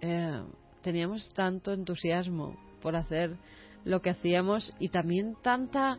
[0.00, 0.40] eh,
[0.82, 3.36] teníamos tanto entusiasmo por hacer
[3.84, 5.98] lo que hacíamos y también tanta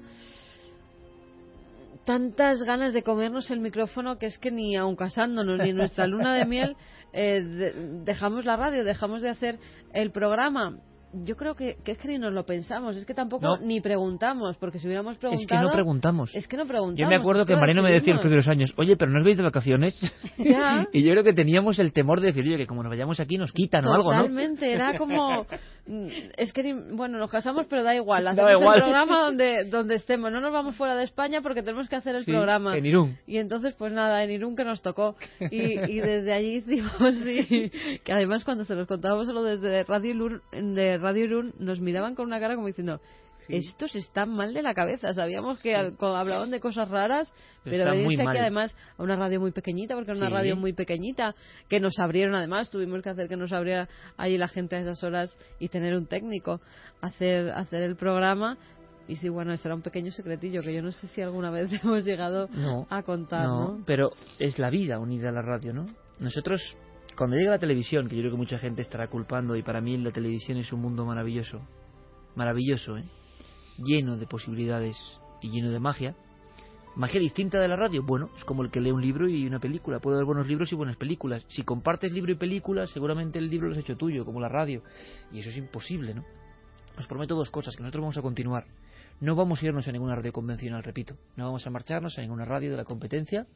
[2.06, 6.06] tantas ganas de comernos el micrófono que es que ni aun casándonos ni en nuestra
[6.06, 6.76] luna de miel
[7.14, 7.74] eh, de-
[8.04, 9.58] dejamos la radio, dejamos de hacer
[9.94, 10.78] el programa.
[11.14, 13.58] Yo creo que, que es que ni nos lo pensamos, es que tampoco No.
[13.58, 15.68] ni preguntamos, porque si hubiéramos Es que preguntado...
[15.68, 16.36] no preguntamos.
[16.36, 17.00] Es que no preguntamos.
[17.00, 19.38] Yo me acuerdo que Mariano me decía los primeros años, oye, pero no os veis
[19.38, 20.00] de vacaciones.
[20.38, 20.88] Ya.
[20.92, 23.38] y yo creo que teníamos el temor de decir, oye, que como nos vayamos aquí
[23.38, 24.18] nos quitan o algo, ¿no?
[24.22, 25.46] Totalmente, era como...
[25.86, 28.24] Es que, ni- bueno, nos casamos, pero da igual.
[28.26, 28.78] Da Hacemos igual.
[28.78, 30.32] el programa donde, donde estemos.
[30.32, 32.78] No nos vamos fuera de España porque tenemos que hacer el Sí, programa.
[32.78, 33.18] en Irún.
[33.28, 35.16] Y entonces, pues nada, en Irún que nos tocó.
[35.52, 35.58] Y,
[35.92, 37.72] y desde allí hicimos, sí,
[38.04, 40.42] que además cuando se los contábamos solo desde Radio Irún,
[40.76, 43.00] de Radio Irún, nos miraban con una cara como diciendo...
[43.50, 45.14] Estos están mal de la cabeza.
[45.14, 47.32] Sabíamos que hablaban de cosas raras,
[47.64, 50.34] Pero pero venirse aquí además a una radio muy pequeñita, porque era una Sí.
[50.34, 51.36] radio muy pequeñita,
[51.70, 55.04] que nos abrieron además, tuvimos que hacer que nos abriera allí la gente a esas
[55.04, 56.62] horas y tener un técnico,
[57.02, 58.58] hacer, hacer el programa.
[59.08, 61.70] Y sí, bueno, eso era un pequeño secretillo que yo no sé si alguna vez
[61.84, 63.78] hemos llegado No, a contar, ¿no?
[63.78, 65.88] no, pero es la vida unida a la radio, ¿no?
[66.20, 66.62] Nosotros,
[67.18, 69.98] cuando llega la televisión, que yo creo que mucha gente estará culpando, y para mí
[69.98, 71.60] la televisión es un mundo maravilloso,
[72.36, 73.04] maravilloso, ¿eh?
[73.78, 74.98] Lleno de posibilidades
[75.42, 76.16] y lleno de magia.
[76.96, 79.60] Magia distinta de la radio, bueno, es como el que lee un libro y una
[79.60, 80.00] película.
[80.00, 81.44] Puede haber buenos libros y buenas películas.
[81.50, 84.84] Si compartes libro y película, seguramente el libro lo has hecho tuyo, como la radio.
[85.32, 86.24] Y eso es imposible, ¿no?
[86.98, 88.68] Os prometo dos cosas, que nosotros vamos a continuar.
[89.20, 91.16] No vamos a irnos a ninguna radio convencional, repito.
[91.36, 93.48] No vamos a marcharnos a ninguna radio de la competencia.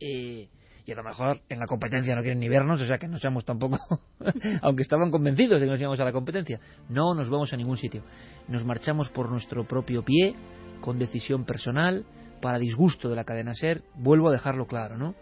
[0.00, 0.48] Eh,
[0.86, 3.18] y a lo mejor en la competencia no quieren ni vernos, o sea que no
[3.18, 3.78] seamos tampoco,
[4.62, 6.60] aunque estaban convencidos de que nos íbamos a la competencia.
[6.88, 8.02] No nos vamos a ningún sitio.
[8.48, 10.34] Nos marchamos por nuestro propio pie,
[10.80, 12.04] con decisión personal,
[12.42, 13.82] para disgusto de la cadena SER.
[13.94, 15.14] Vuelvo a dejarlo claro, ¿no?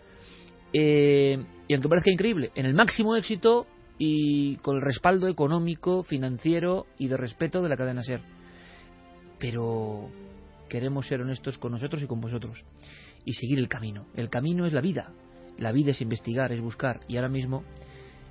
[0.73, 3.67] Eh, y aunque parezca increíble, en el máximo éxito
[3.99, 8.21] y con el respaldo económico, financiero y de respeto de la cadena SER.
[9.39, 10.11] Pero
[10.69, 12.65] queremos ser honestos con nosotros y con vosotros
[13.25, 14.07] y seguir el camino.
[14.17, 15.13] El camino es la vida.
[15.59, 17.01] La vida es investigar, es buscar.
[17.09, 17.63] Y ahora mismo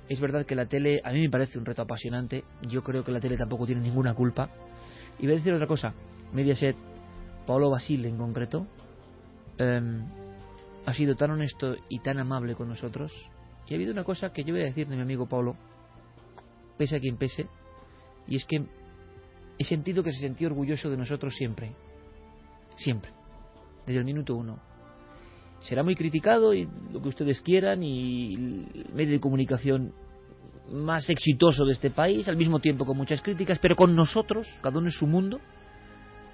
[0.08, 2.44] es verdad que la tele a mí me parece un reto apasionante.
[2.68, 4.50] Yo creo que la tele tampoco tiene ninguna culpa.
[5.18, 5.94] Y voy a decir otra cosa.
[6.32, 6.76] Mediaset,
[7.46, 8.66] Paolo Basile en concreto,
[9.58, 10.04] em,
[10.84, 13.12] ha sido tan honesto y tan amable con nosotros.
[13.66, 15.56] Y ha habido una cosa que yo voy a decir de mi amigo Paulo,
[16.76, 17.46] pese a quien pese,
[18.26, 18.64] y es que
[19.58, 21.74] he sentido que se sentía orgulloso de nosotros siempre.
[22.76, 23.12] Siempre.
[23.86, 24.71] Desde el minuto uno.
[25.62, 29.92] Será muy criticado y lo que ustedes quieran y el medio de comunicación
[30.70, 34.78] más exitoso de este país, al mismo tiempo con muchas críticas, pero con nosotros, cada
[34.78, 35.40] uno en su mundo,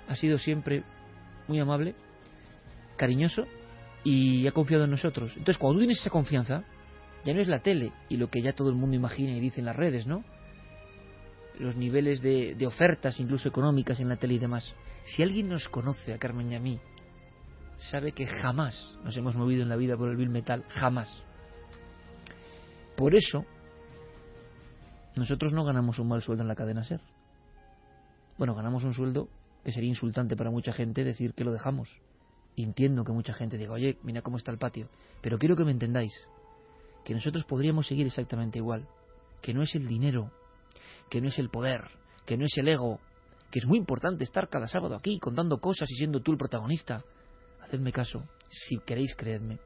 [0.07, 0.83] ha sido siempre
[1.47, 1.95] muy amable,
[2.97, 3.47] cariñoso
[4.05, 5.33] y ha confiado en nosotros.
[5.37, 6.65] Entonces, cuando tú tienes esa confianza,
[7.25, 9.61] ya no es la tele y lo que ya todo el mundo imagina y dice
[9.61, 10.25] en las redes, ¿no?
[11.59, 14.75] Los niveles de, de ofertas, incluso económicas en la tele y demás.
[15.05, 16.79] Si alguien nos conoce, a Carmen y a mí,
[17.79, 21.23] sabe que jamás nos hemos movido en la vida por el Bill Metal, jamás.
[22.97, 23.45] Por eso,
[25.17, 27.01] nosotros no ganamos un mal sueldo en la cadena SER.
[28.37, 29.29] Bueno, ganamos un sueldo
[29.65, 31.89] que sería insultante para mucha gente decir que lo dejamos.
[32.57, 34.89] Entiendo que mucha gente diga, oye, mira cómo está el patio.
[35.21, 36.13] Pero quiero que me entendáis
[37.05, 38.89] que nosotros podríamos seguir exactamente igual.
[39.41, 40.33] Que no es el dinero,
[41.09, 41.83] que no es el poder,
[42.27, 43.01] que no es el ego,
[43.51, 47.05] que es muy importante estar cada sábado aquí contando cosas y siendo tú el protagonista.
[47.69, 49.59] Hacedme caso, si queréis creedme.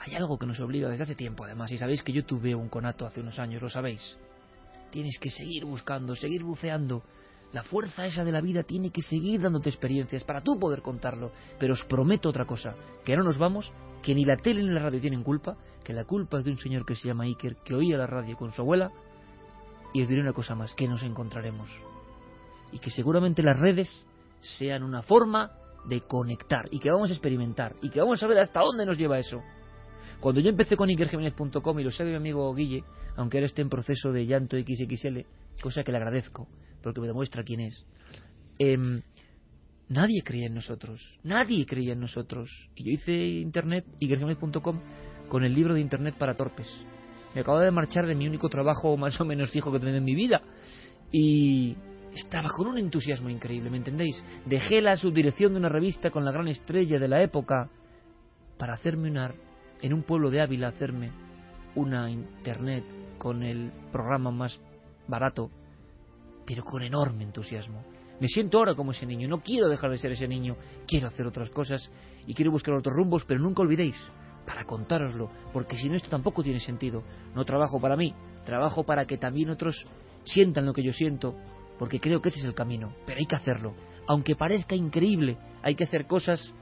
[0.00, 2.68] Hay algo que nos obliga desde hace tiempo, además, y sabéis que yo tuve un
[2.68, 4.18] conato hace unos años, lo sabéis.
[4.90, 7.04] Tienes que seguir buscando, seguir buceando.
[7.52, 11.30] La fuerza esa de la vida tiene que seguir dándote experiencias para tú poder contarlo.
[11.60, 14.82] Pero os prometo otra cosa, que no nos vamos, que ni la tele ni la
[14.82, 17.76] radio tienen culpa, que la culpa es de un señor que se llama Iker, que
[17.76, 18.90] oía la radio con su abuela,
[19.94, 21.70] y os diré una cosa más, que nos encontraremos.
[22.72, 24.04] Y que seguramente las redes
[24.40, 25.52] sean una forma
[25.88, 28.98] de conectar, y que vamos a experimentar, y que vamos a ver hasta dónde nos
[28.98, 29.42] lleva eso.
[30.20, 32.82] Cuando yo empecé con ikerjiménez.com, y lo sabe mi amigo Guille,
[33.16, 35.20] aunque él esté en proceso de llanto XXL,
[35.62, 36.48] cosa que le agradezco,
[36.82, 37.84] porque me demuestra quién es.
[38.58, 39.02] Em,
[39.88, 42.50] nadie creía en nosotros, nadie creía en nosotros.
[42.74, 44.80] Y yo hice internet, y.com,
[45.28, 46.68] con el libro de internet para torpes.
[47.34, 49.98] Me acabo de marchar de mi único trabajo más o menos fijo que he tenido
[49.98, 50.42] en mi vida.
[51.12, 51.76] Y
[52.18, 54.22] estaba con un entusiasmo increíble, ¿me entendéis?
[54.46, 57.70] Dejé la subdirección de una revista con la gran estrella de la época
[58.58, 59.32] para hacerme una,
[59.80, 61.10] en un pueblo de Ávila, hacerme
[61.74, 62.84] una internet
[63.18, 64.60] con el programa más
[65.06, 65.50] barato,
[66.44, 67.84] pero con enorme entusiasmo.
[68.20, 70.56] Me siento ahora como ese niño, no quiero dejar de ser ese niño,
[70.86, 71.90] quiero hacer otras cosas
[72.26, 73.96] y quiero buscar otros rumbos, pero nunca olvidéis,
[74.44, 77.04] para contároslo, porque si no esto tampoco tiene sentido.
[77.34, 78.12] No trabajo para mí,
[78.44, 79.86] trabajo para que también otros
[80.24, 81.36] sientan lo que yo siento,
[81.78, 83.74] porque creo que ese es el camino, pero hay que hacerlo.
[84.06, 86.54] Aunque parezca increíble, hay que hacer cosas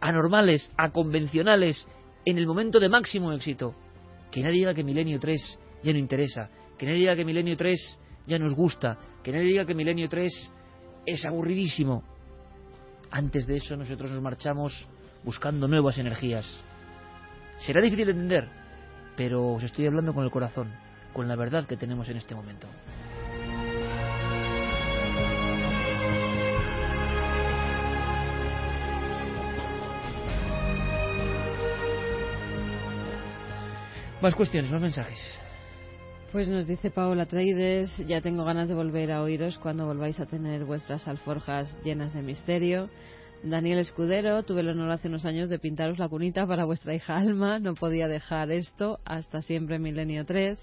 [0.00, 1.86] anormales, aconvencionales,
[2.24, 3.74] en el momento de máximo éxito.
[4.30, 7.98] Que nadie diga que Milenio 3 ya no interesa, que nadie diga que Milenio 3
[8.26, 10.52] ya nos gusta, que nadie diga que Milenio 3
[11.06, 12.04] es aburridísimo.
[13.10, 14.88] Antes de eso nosotros nos marchamos
[15.24, 16.46] buscando nuevas energías.
[17.58, 18.48] Será difícil de entender,
[19.16, 20.72] pero os estoy hablando con el corazón,
[21.12, 22.66] con la verdad que tenemos en este momento.
[34.20, 35.18] Más cuestiones, más mensajes.
[36.32, 40.26] Pues nos dice Paola Traides, ya tengo ganas de volver a oíros cuando volváis a
[40.26, 42.90] tener vuestras alforjas llenas de misterio.
[43.44, 47.16] Daniel Escudero, tuve el honor hace unos años de pintaros la cunita para vuestra hija
[47.16, 50.58] Alma, no podía dejar esto, hasta siempre Milenio 3.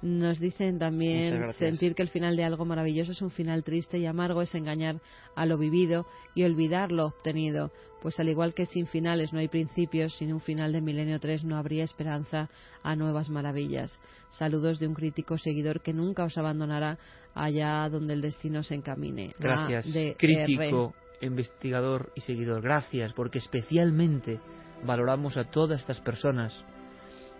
[0.00, 4.06] Nos dicen también sentir que el final de algo maravilloso es un final triste y
[4.06, 5.00] amargo, es engañar
[5.34, 7.72] a lo vivido y olvidar lo obtenido.
[8.00, 11.42] Pues al igual que sin finales no hay principios, sin un final de Milenio 3
[11.42, 12.48] no habría esperanza
[12.84, 13.98] a nuevas maravillas.
[14.30, 16.96] Saludos de un crítico seguidor que nunca os abandonará
[17.34, 19.34] allá donde el destino se encamine.
[19.40, 19.86] Gracias,
[20.16, 22.62] crítico, investigador y seguidor.
[22.62, 24.38] Gracias, porque especialmente
[24.84, 26.64] valoramos a todas estas personas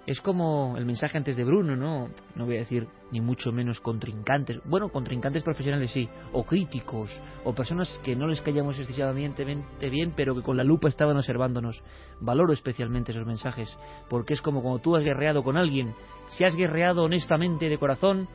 [0.08, 2.08] es como el mensaje antes de Bruno, ¿no?
[2.34, 4.58] No voy a decir ni mucho menos contrincantes.
[4.64, 7.10] Bueno, contrincantes profesionales sí, o críticos,
[7.44, 11.82] o personas que no les callamos excesivamente bien, pero que con la lupa estaban observándonos.
[12.20, 13.76] Valoro especialmente esos mensajes,
[14.08, 15.94] porque es como cuando tú has guerreado con alguien.
[16.30, 18.28] Si has guerreado honestamente de corazón,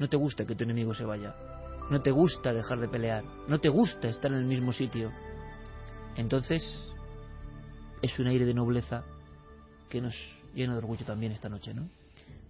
[0.00, 1.32] no te gusta que tu enemigo se vaya.
[1.90, 3.22] No te gusta dejar de pelear.
[3.46, 5.12] No te gusta estar en el mismo sitio.
[6.16, 6.92] Entonces,
[8.02, 9.04] es un aire de nobleza
[9.88, 11.90] que nos lleno de orgullo también esta noche, ¿no?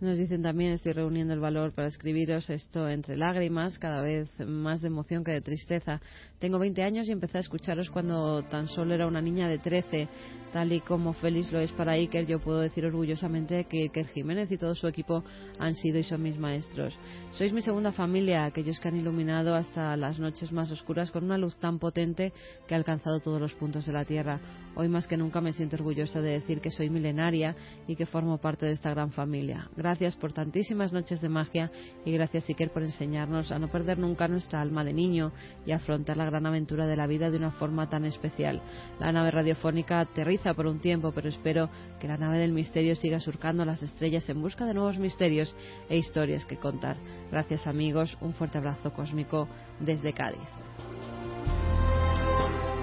[0.00, 4.80] Nos dicen también, estoy reuniendo el valor para escribiros esto entre lágrimas, cada vez más
[4.80, 6.00] de emoción que de tristeza.
[6.38, 10.08] Tengo 20 años y empecé a escucharos cuando tan solo era una niña de 13.
[10.54, 14.50] Tal y como Félix lo es para Iker, yo puedo decir orgullosamente que Iker Jiménez
[14.50, 15.22] y todo su equipo
[15.58, 16.94] han sido y son mis maestros.
[17.32, 21.36] Sois mi segunda familia, aquellos que han iluminado hasta las noches más oscuras con una
[21.36, 22.32] luz tan potente
[22.66, 24.40] que ha alcanzado todos los puntos de la Tierra.
[24.74, 27.54] Hoy más que nunca me siento orgullosa de decir que soy milenaria
[27.86, 29.68] y que formo parte de esta gran familia.
[29.76, 29.89] Gracias
[30.20, 31.72] por tantísimas noches de magia
[32.04, 35.32] y gracias Iker por enseñarnos a no perder nunca nuestra alma de niño
[35.66, 38.62] y afrontar la gran aventura de la vida de una forma tan especial.
[39.00, 43.18] La nave radiofónica aterriza por un tiempo, pero espero que la nave del misterio siga
[43.18, 45.54] surcando las estrellas en busca de nuevos misterios
[45.88, 46.96] e historias que contar.
[47.32, 49.48] Gracias amigos, un fuerte abrazo cósmico
[49.80, 50.59] desde Cádiz.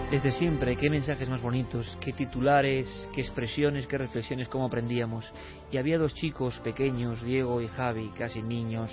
[0.09, 5.29] Desde siempre, qué mensajes más bonitos, qué titulares, qué expresiones, qué reflexiones, cómo aprendíamos.
[5.69, 8.89] Y había dos chicos pequeños, Diego y Javi, casi niños,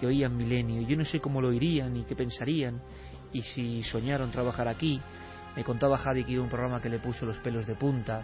[0.00, 0.88] que oían Milenio.
[0.88, 2.80] Yo no sé cómo lo oirían y qué pensarían,
[3.30, 4.98] y si soñaron trabajar aquí.
[5.54, 8.22] Me contaba Javi que iba un programa que le puso los pelos de punta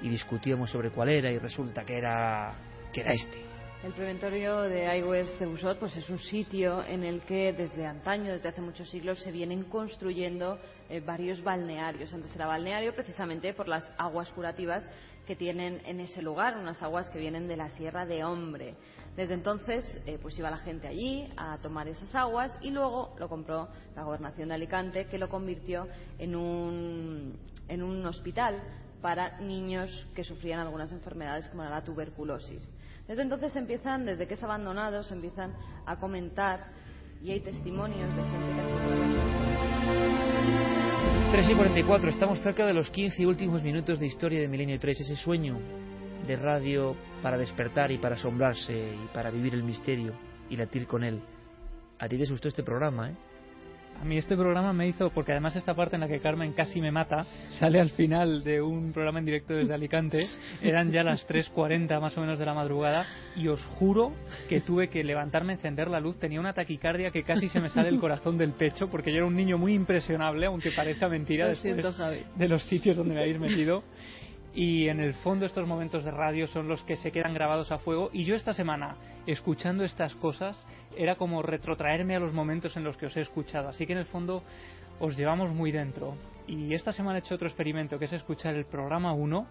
[0.00, 2.54] y discutíamos sobre cuál era y resulta que era
[2.90, 3.55] que era este.
[3.84, 8.32] El preventorio de Aigües de Busot pues es un sitio en el que desde antaño,
[8.32, 10.58] desde hace muchos siglos, se vienen construyendo
[10.88, 12.12] eh, varios balnearios.
[12.12, 14.88] Antes era balneario precisamente por las aguas curativas
[15.26, 18.76] que tienen en ese lugar, unas aguas que vienen de la Sierra de Hombre.
[19.14, 23.28] Desde entonces, eh, pues iba la gente allí a tomar esas aguas y luego lo
[23.28, 25.86] compró la gobernación de Alicante, que lo convirtió
[26.18, 28.62] en un, en un hospital
[29.02, 32.62] para niños que sufrían algunas enfermedades como la tuberculosis.
[33.08, 35.54] Desde entonces empiezan, desde que es abandonado, se empiezan
[35.86, 36.66] a comentar
[37.22, 38.66] y hay testimonios de gente que ha
[41.32, 45.00] 3 y 44, estamos cerca de los 15 últimos minutos de historia de Milenio 3,
[45.00, 45.58] ese sueño
[46.26, 50.14] de radio para despertar y para asombrarse y para vivir el misterio
[50.48, 51.20] y latir con él.
[51.98, 53.16] A ti te gustó este programa, ¿eh?
[54.00, 56.80] A mí este programa me hizo, porque además esta parte en la que Carmen casi
[56.80, 57.24] me mata,
[57.58, 60.26] sale al final de un programa en directo desde Alicante,
[60.62, 64.12] eran ya las 3.40 más o menos de la madrugada, y os juro
[64.48, 67.88] que tuve que levantarme, encender la luz, tenía una taquicardia que casi se me sale
[67.88, 71.50] el corazón del pecho, porque yo era un niño muy impresionable, aunque parezca mentira Lo
[71.50, 72.20] después siento, Javi.
[72.36, 73.82] de los sitios donde me habéis metido.
[74.56, 77.78] Y en el fondo estos momentos de radio son los que se quedan grabados a
[77.78, 78.08] fuego.
[78.14, 78.96] Y yo esta semana,
[79.26, 83.68] escuchando estas cosas, era como retrotraerme a los momentos en los que os he escuchado.
[83.68, 84.42] Así que en el fondo
[84.98, 86.16] os llevamos muy dentro.
[86.46, 89.46] Y esta semana he hecho otro experimento, que es escuchar el programa 1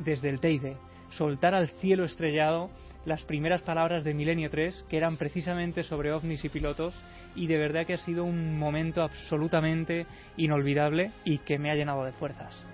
[0.00, 0.76] desde el Teide.
[1.08, 2.68] Soltar al cielo estrellado
[3.06, 6.92] las primeras palabras de Milenio 3, que eran precisamente sobre ovnis y pilotos.
[7.34, 10.04] Y de verdad que ha sido un momento absolutamente
[10.36, 12.66] inolvidable y que me ha llenado de fuerzas.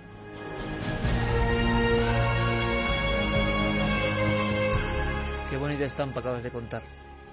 [5.77, 6.83] Bonita estampa acabas de contar.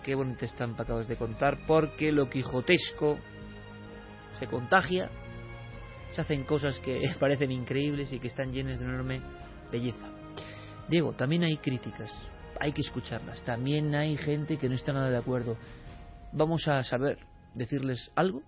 [0.04, 3.18] Qué bonita estampa acabas de contar, porque lo quijotesco
[4.38, 5.10] se contagia,
[6.12, 9.22] se hacen cosas que parecen increíbles y que están llenas de enorme
[9.72, 10.10] belleza.
[10.90, 12.12] Diego, también hay críticas,
[12.60, 13.42] hay que escucharlas.
[13.46, 15.56] También hay gente que no está nada de acuerdo.
[16.34, 17.20] Vamos a saber
[17.54, 18.42] decirles algo.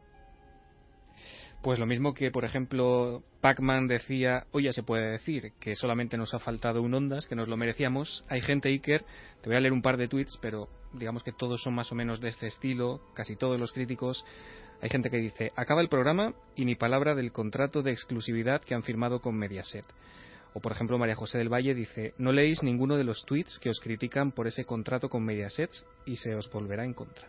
[1.65, 6.15] Pues lo mismo que, por ejemplo, Pac-Man decía, hoy ya se puede decir que solamente
[6.15, 8.23] nos ha faltado un Ondas, que nos lo merecíamos.
[8.29, 9.03] Hay gente, Iker,
[9.41, 11.95] te voy a leer un par de tweets, pero digamos que todos son más o
[11.95, 14.23] menos de este estilo, casi todos los críticos.
[14.79, 18.75] Hay gente que dice, acaba el programa y ni palabra del contrato de exclusividad que
[18.75, 19.85] han firmado con Mediaset.
[20.53, 23.71] O por ejemplo, María José del Valle dice, no leéis ninguno de los tweets que
[23.71, 25.71] os critican por ese contrato con Mediaset
[26.05, 27.27] y se os volverá en contra.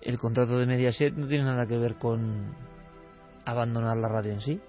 [0.00, 2.81] El contrato de Mediaset no tiene nada que ver con
[3.44, 4.60] abandonar la radio en sí,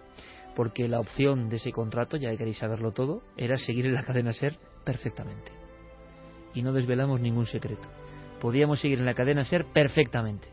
[0.55, 4.33] porque la opción de ese contrato, ya queréis saberlo todo, era seguir en la cadena
[4.33, 5.51] SER perfectamente.
[6.53, 7.87] Y no desvelamos ningún secreto.
[8.39, 10.47] Podíamos seguir en la cadena SER perfectamente.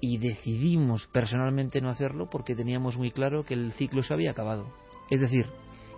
[0.00, 4.66] Y decidimos personalmente no hacerlo porque teníamos muy claro que el ciclo se había acabado.
[5.10, 5.46] Es decir,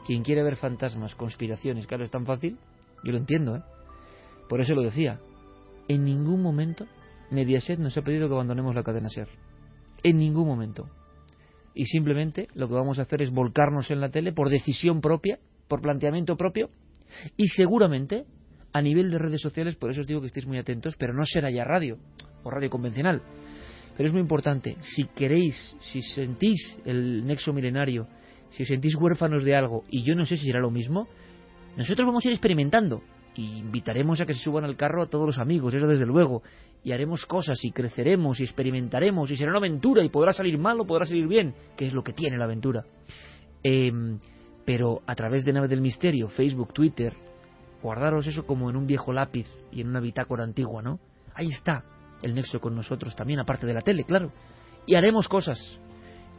[0.07, 2.59] quien quiere ver fantasmas, conspiraciones, claro, es tan fácil,
[3.03, 3.63] yo lo entiendo, ¿eh?
[4.49, 5.21] Por eso lo decía.
[5.89, 6.87] En ningún momento
[7.31, 9.29] Mediaset nos ha pedido que abandonemos la cadena SER.
[10.03, 10.89] En ningún momento
[11.75, 15.39] y simplemente lo que vamos a hacer es volcarnos en la tele por decisión propia,
[15.69, 16.71] por planteamiento propio
[17.37, 18.25] y seguramente
[18.73, 21.25] a nivel de redes sociales, por eso os digo que estéis muy atentos, pero no
[21.25, 21.99] será ya radio
[22.43, 23.23] o radio convencional.
[23.97, 28.09] Pero es muy importante, si queréis, si sentís el nexo milenario,
[28.51, 31.07] si os sentís huérfanos de algo, y yo no sé si será lo mismo,
[31.77, 33.03] nosotros vamos a ir experimentando
[33.35, 36.43] y invitaremos a que se suban al carro a todos los amigos, eso desde luego,
[36.83, 40.81] y haremos cosas y creceremos y experimentaremos y será una aventura y podrá salir mal
[40.81, 42.85] o podrá salir bien, que es lo que tiene la aventura.
[43.63, 43.91] Eh,
[44.65, 47.15] pero a través de Nave del Misterio, Facebook, Twitter,
[47.83, 51.01] guardaros eso como en un viejo lápiz y en una bitácora antigua, ¿no?
[51.35, 51.85] Ahí está
[52.23, 54.33] el nexo con nosotros también, aparte de la tele, claro.
[54.87, 55.79] Y haremos cosas.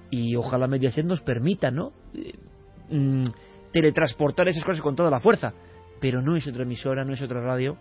[0.10, 1.91] Y ojalá Mediaset nos permita, ¿no?
[2.14, 2.34] Eh,
[2.89, 3.26] mm,
[3.72, 5.54] teletransportar esas cosas con toda la fuerza.
[6.00, 7.78] Pero no es otra emisora, no es otra radio.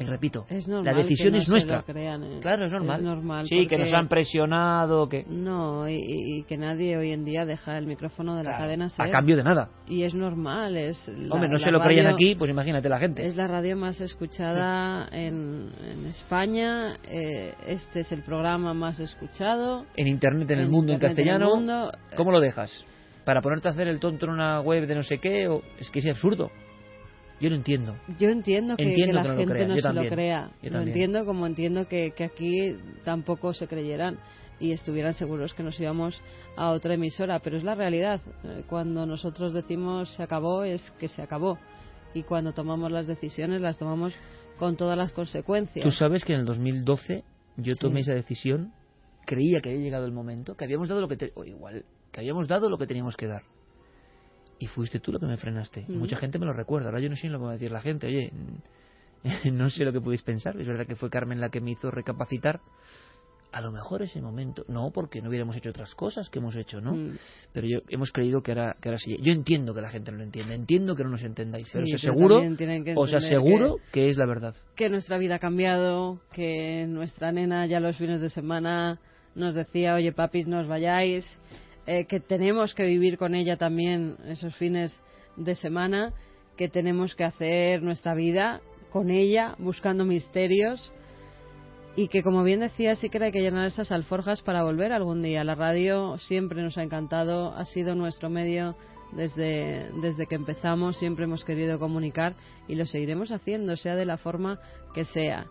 [0.00, 1.78] Y repito, la decisión que no es se nuestra.
[1.78, 2.38] lo crean, ¿eh?
[2.40, 2.98] Claro, es normal.
[3.00, 5.24] Es normal sí, que nos han presionado, que...
[5.28, 8.88] No, y, y que nadie hoy en día deja el micrófono de la Claro, cadena
[8.96, 9.70] a cambio de nada.
[9.88, 11.08] Y es normal, es...
[11.08, 13.26] la- Hombre, no la se lo creían aquí, pues imagínate la gente.
[13.26, 16.94] Es la radio más escuchada en, en España.
[17.10, 19.84] eh, este es el programa más escuchado.
[19.96, 22.84] En internet, en el En mundo, en Internet, en el castellano, mundo, ¿cómo lo dejas?
[23.24, 25.48] ¿Para ponerte a hacer el tonto en una web de no sé qué?
[25.48, 25.60] O...
[25.80, 26.52] Es que es absurdo.
[27.40, 27.96] Yo no entiendo.
[28.18, 30.50] Yo entiendo que, Entiendo que la que no lo gente no se también, lo crea.
[30.62, 34.18] Lo entiendo como entiendo que, que aquí tampoco se creyeran
[34.60, 36.20] y estuvieran seguros que nos íbamos
[36.56, 37.38] a otra emisora.
[37.38, 38.20] Pero es la realidad.
[38.44, 41.58] Eh, Cuando nosotros decimos se acabó, es que se acabó.
[42.14, 44.12] Y cuando tomamos las decisiones, las tomamos
[44.58, 45.84] con todas las consecuencias.
[45.84, 47.22] Tú sabes que en el 2012
[47.58, 47.78] yo Sí.
[47.80, 48.72] tomé esa decisión,
[49.26, 52.20] creía que había llegado el momento, que habíamos dado lo que te- o igual, que
[52.20, 53.42] habíamos dado lo que teníamos que dar.
[54.58, 55.84] Y fuiste tú lo que me frenaste.
[55.88, 56.86] Mucha gente me lo recuerda.
[56.88, 58.06] Ahora yo no sé lo que va a decir la gente.
[58.08, 58.32] Oye,
[59.52, 60.60] no sé lo que podéis pensar.
[60.60, 62.60] Es verdad que fue Carmen la que me hizo recapacitar.
[63.50, 66.82] A lo mejor ese momento, no porque no hubiéramos hecho otras cosas que hemos hecho,
[66.82, 66.92] ¿no?
[66.92, 67.16] Mm.
[67.54, 69.16] Pero yo hemos creído que ahora, que ahora sí.
[69.22, 71.94] Yo entiendo que la gente no lo entiende, entiendo que no nos entendáis, pero Sí,
[71.94, 74.54] os aseguro, que os que es la verdad.
[74.76, 79.00] que nuestra vida ha cambiado, que nuestra nena ya los fines de semana
[79.34, 81.24] nos decía, oye papis, no os vayáis,
[81.90, 85.00] eh, que tenemos que vivir con ella también esos fines
[85.36, 86.12] de semana,
[86.56, 88.60] que tenemos que hacer nuestra vida
[88.90, 90.92] con ella, buscando misterios
[91.96, 95.22] y que como bien decía sí que hay que llenar esas alforjas para volver algún
[95.22, 95.44] día.
[95.44, 98.76] La radio siempre nos ha encantado, ha sido nuestro medio
[99.12, 102.34] desde, desde que empezamos, siempre hemos querido comunicar
[102.68, 104.60] y lo seguiremos haciendo, sea de la forma
[104.92, 105.46] que sea.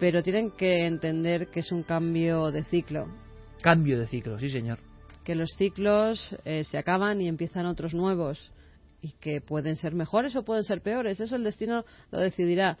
[0.00, 3.06] Pero tienen que entender que es un cambio de ciclo
[3.62, 4.78] Cambio de ciclo, sí señor.
[5.26, 8.52] Que los ciclos eh, se acaban y empiezan otros nuevos
[9.02, 11.18] y que pueden ser mejores o pueden ser peores.
[11.18, 12.78] Eso el destino lo decidirá.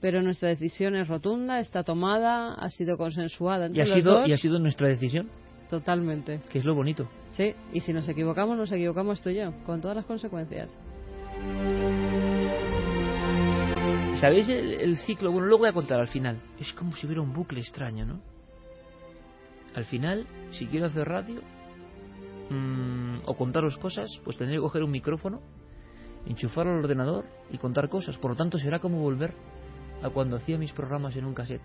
[0.00, 4.12] Pero nuestra decisión es rotunda, está tomada, ha sido consensuada entre ¿Y ha, los sido,
[4.12, 4.28] dos.
[4.28, 5.30] ¿Y ha sido nuestra decisión?
[5.70, 6.40] Totalmente.
[6.50, 7.08] Que es lo bonito.
[7.36, 10.76] Sí, y si nos equivocamos, nos equivocamos tú y yo, con todas las consecuencias.
[14.20, 15.30] ¿Sabéis el, el ciclo?
[15.30, 16.42] Bueno, luego voy a contar al final.
[16.58, 18.20] Es como si hubiera un bucle extraño, ¿no?
[19.76, 21.40] Al final, si quiero hacer radio
[22.50, 25.40] mm, o contaros cosas, pues tendré que coger un micrófono,
[26.26, 28.18] enchufarlo al ordenador y contar cosas.
[28.18, 29.34] Por lo tanto, será como volver
[30.02, 31.62] a cuando hacía mis programas en un cassette.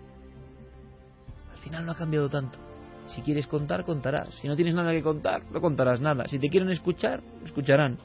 [1.52, 2.58] Al final no ha cambiado tanto.
[3.06, 4.34] Si quieres contar, contarás.
[4.36, 6.26] Si no tienes nada que contar, no contarás nada.
[6.28, 7.98] Si te quieren escuchar, escucharán.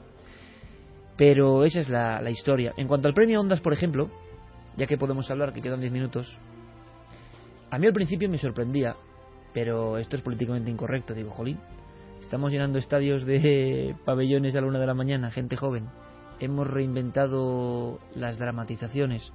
[1.16, 2.74] Pero esa es la, la historia.
[2.76, 4.10] En cuanto al premio Ondas, por ejemplo,
[4.76, 6.38] ya que podemos hablar, que quedan 10 minutos,
[7.70, 8.96] a mí al principio me sorprendía,
[9.52, 11.14] pero esto es políticamente incorrecto.
[11.14, 11.58] Digo, jolín,
[12.20, 15.88] estamos llenando estadios de pabellones a la una de la mañana, gente joven.
[16.40, 19.32] Hemos reinventado las dramatizaciones.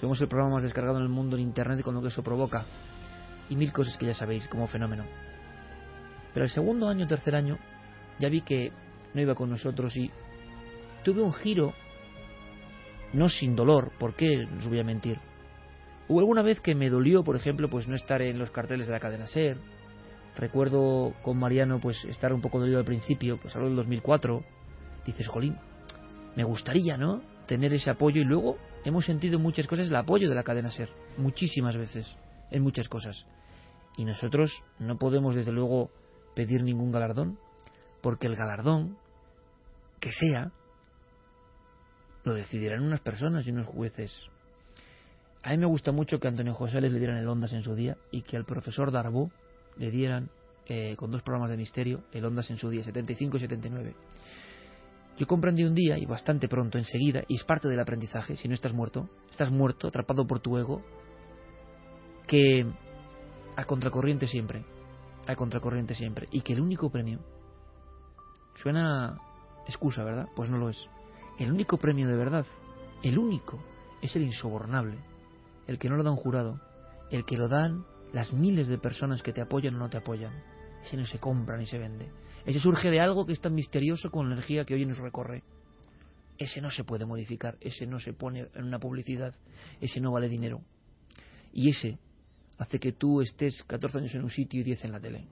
[0.00, 2.64] Somos el programa más descargado en el mundo en Internet con lo que eso provoca.
[3.48, 5.04] Y mil cosas que ya sabéis como fenómeno.
[6.32, 7.58] Pero el segundo año, tercer año,
[8.18, 8.72] ya vi que
[9.14, 10.10] no iba con nosotros y
[11.02, 11.72] tuve un giro,
[13.12, 15.18] no sin dolor, ¿por qué os voy a mentir?
[16.08, 18.92] Hubo alguna vez que me dolió, por ejemplo, pues no estar en los carteles de
[18.92, 19.56] la cadena SER.
[20.36, 24.44] Recuerdo con Mariano pues estar un poco dolido al principio, pues algo del 2004.
[25.06, 25.56] Dices, jolín,
[26.36, 27.22] me gustaría, ¿no?
[27.46, 30.70] Tener ese apoyo y luego hemos sentido en muchas cosas el apoyo de la cadena
[30.70, 32.16] SER, muchísimas veces,
[32.50, 33.26] en muchas cosas.
[33.96, 35.90] Y nosotros no podemos, desde luego,
[36.34, 37.38] pedir ningún galardón,
[38.02, 38.98] porque el galardón,
[40.00, 40.52] que sea,
[42.24, 44.12] lo decidirán unas personas y unos jueces.
[45.42, 47.74] A mí me gusta mucho que Antonio José les le dieran el Ondas en su
[47.74, 49.30] día y que al profesor Darbo
[49.76, 50.30] le dieran,
[50.66, 53.94] eh, con dos programas de misterio, el Ondas en su día, 75 y 79.
[55.18, 58.54] Yo comprendí un día, y bastante pronto, enseguida, y es parte del aprendizaje, si no
[58.54, 60.82] estás muerto, estás muerto, atrapado por tu ego,
[62.26, 62.66] que
[63.56, 64.64] a contracorriente siempre,
[65.26, 67.20] a contracorriente siempre, y que el único premio,
[68.56, 69.18] suena
[69.66, 70.28] excusa, ¿verdad?
[70.36, 70.88] Pues no lo es.
[71.38, 72.46] El único premio de verdad,
[73.02, 73.58] el único,
[74.02, 74.98] es el insobornable,
[75.66, 76.60] el que no lo da un jurado,
[77.10, 80.32] el que lo dan las miles de personas que te apoyan o no te apoyan.
[80.84, 82.08] Ese no se compra ni se vende.
[82.44, 85.42] Ese surge de algo que es tan misterioso con la energía que hoy nos recorre.
[86.38, 89.34] Ese no se puede modificar, ese no se pone en una publicidad,
[89.80, 90.60] ese no vale dinero.
[91.52, 91.98] Y ese
[92.58, 95.26] hace que tú estés 14 años en un sitio y 10 en la tele.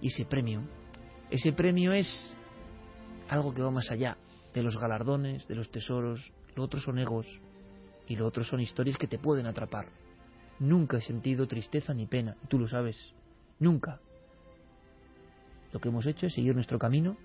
[0.00, 0.62] Y ese premio,
[1.30, 2.34] ese premio es
[3.28, 4.16] algo que va más allá
[4.52, 7.26] de los galardones, de los tesoros, lo otro son egos
[8.06, 9.86] y lo otro son historias que te pueden atrapar.
[10.60, 13.14] Nunca he sentido tristeza ni pena, y tú lo sabes,
[13.58, 14.00] nunca.
[15.72, 17.16] Lo que hemos hecho es seguir nuestro camino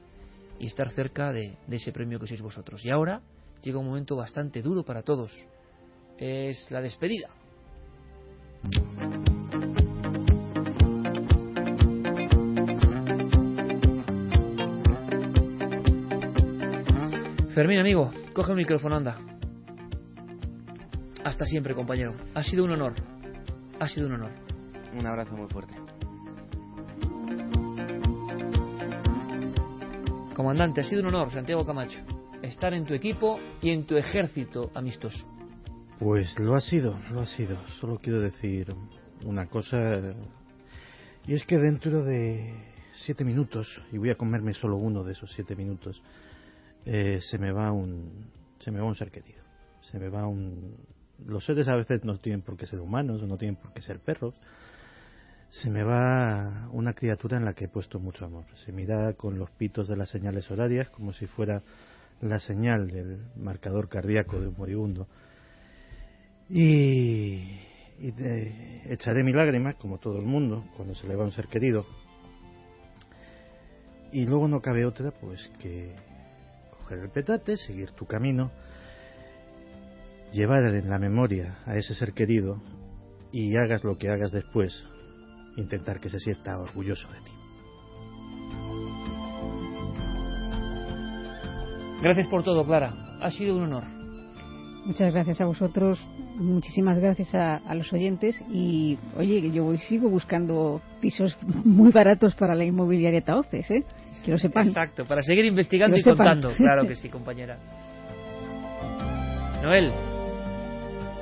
[0.59, 2.84] y estar cerca de, de ese premio que sois vosotros.
[2.86, 3.21] Y ahora
[3.61, 5.31] llega un momento bastante duro para todos.
[6.17, 7.29] Es la despedida.
[17.53, 19.19] Fermín, amigo, coge el micrófono, anda.
[21.23, 22.15] Hasta siempre, compañero.
[22.34, 23.12] Ha sido un honor.
[23.84, 24.31] Ha sido un honor.
[24.97, 25.73] Un abrazo muy fuerte.
[30.34, 31.99] Comandante, ha sido un honor, Santiago Camacho,
[32.41, 35.27] estar en tu equipo y en tu ejército amistoso.
[35.99, 37.57] Pues lo ha sido, lo ha sido.
[37.81, 38.73] Solo quiero decir
[39.25, 40.15] una cosa.
[41.27, 42.55] Y es que dentro de
[42.93, 46.01] siete minutos, y voy a comerme solo uno de esos siete minutos,
[46.86, 49.43] eh, se me va un se me va un ser querido.
[49.81, 50.77] Se me va un
[51.26, 53.99] los seres a veces no tienen por qué ser humanos, no tienen por qué ser
[53.99, 54.36] perros.
[55.49, 58.45] Se me va una criatura en la que he puesto mucho amor.
[58.66, 61.61] Se mira con los pitos de las señales horarias como si fuera
[62.22, 65.07] la señal del marcador cardíaco de un moribundo.
[66.49, 67.59] Y,
[67.99, 71.47] y de- echaré mi lágrima, como todo el mundo, cuando se le va un ser
[71.47, 71.86] querido.
[74.11, 75.95] Y luego no cabe otra, pues que
[76.72, 78.51] coger el petate, seguir tu camino,
[80.34, 82.61] llevar en la memoria a ese ser querido
[83.31, 84.84] y hagas lo que hagas después,
[85.57, 87.31] intentar que se sienta orgulloso de ti.
[92.01, 92.93] Gracias por todo, Clara.
[93.21, 93.84] Ha sido un honor.
[94.86, 95.97] Muchas gracias a vosotros,
[96.36, 101.91] muchísimas gracias a, a los oyentes y oye, que yo voy, sigo buscando pisos muy
[101.91, 103.86] baratos para la inmobiliaria Taoces, ¿eh?
[104.25, 104.67] Que lo sepan.
[104.67, 106.41] Exacto, para seguir investigando y lo sepan.
[106.41, 106.55] contando.
[106.57, 107.57] Claro que sí, compañera.
[109.61, 109.93] Noel,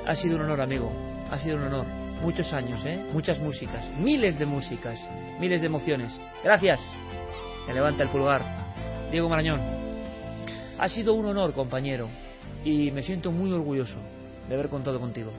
[0.06, 0.92] ha sido un honor, amigo.
[1.30, 1.86] Ha sido un honor.
[2.22, 3.04] muchos años, ¿eh?
[3.12, 5.00] muchas músicas, miles de músicas,
[5.40, 6.20] miles de emociones.
[6.44, 6.80] Gracias.
[7.66, 8.42] Me levanta el pulgar.
[9.10, 9.60] Diego Marañón,
[10.78, 12.08] ha sido un honor, compañero,
[12.64, 13.98] y me siento muy orgulloso
[14.48, 15.32] de haber contado contigo.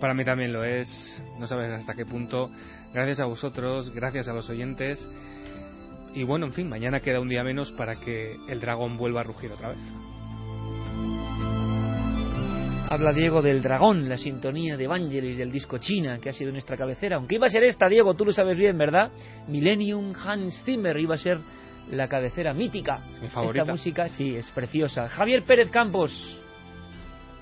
[0.00, 2.50] Para mí también lo es, no sabes hasta qué punto.
[2.92, 5.08] Gracias a vosotros, gracias a los oyentes.
[6.14, 9.24] Y bueno, en fin, mañana queda un día menos para que el dragón vuelva a
[9.24, 9.78] rugir otra vez.
[12.92, 16.76] Habla Diego del dragón, la sintonía de Evangelis del disco China, que ha sido nuestra
[16.76, 17.16] cabecera.
[17.16, 19.10] Aunque iba a ser esta, Diego, tú lo sabes bien, ¿verdad?
[19.48, 21.40] Millennium Hans Zimmer iba a ser
[21.90, 22.98] la cabecera mítica.
[23.22, 23.62] Mi favorita.
[23.62, 25.08] Esta música, sí, es preciosa.
[25.08, 26.38] Javier Pérez Campos,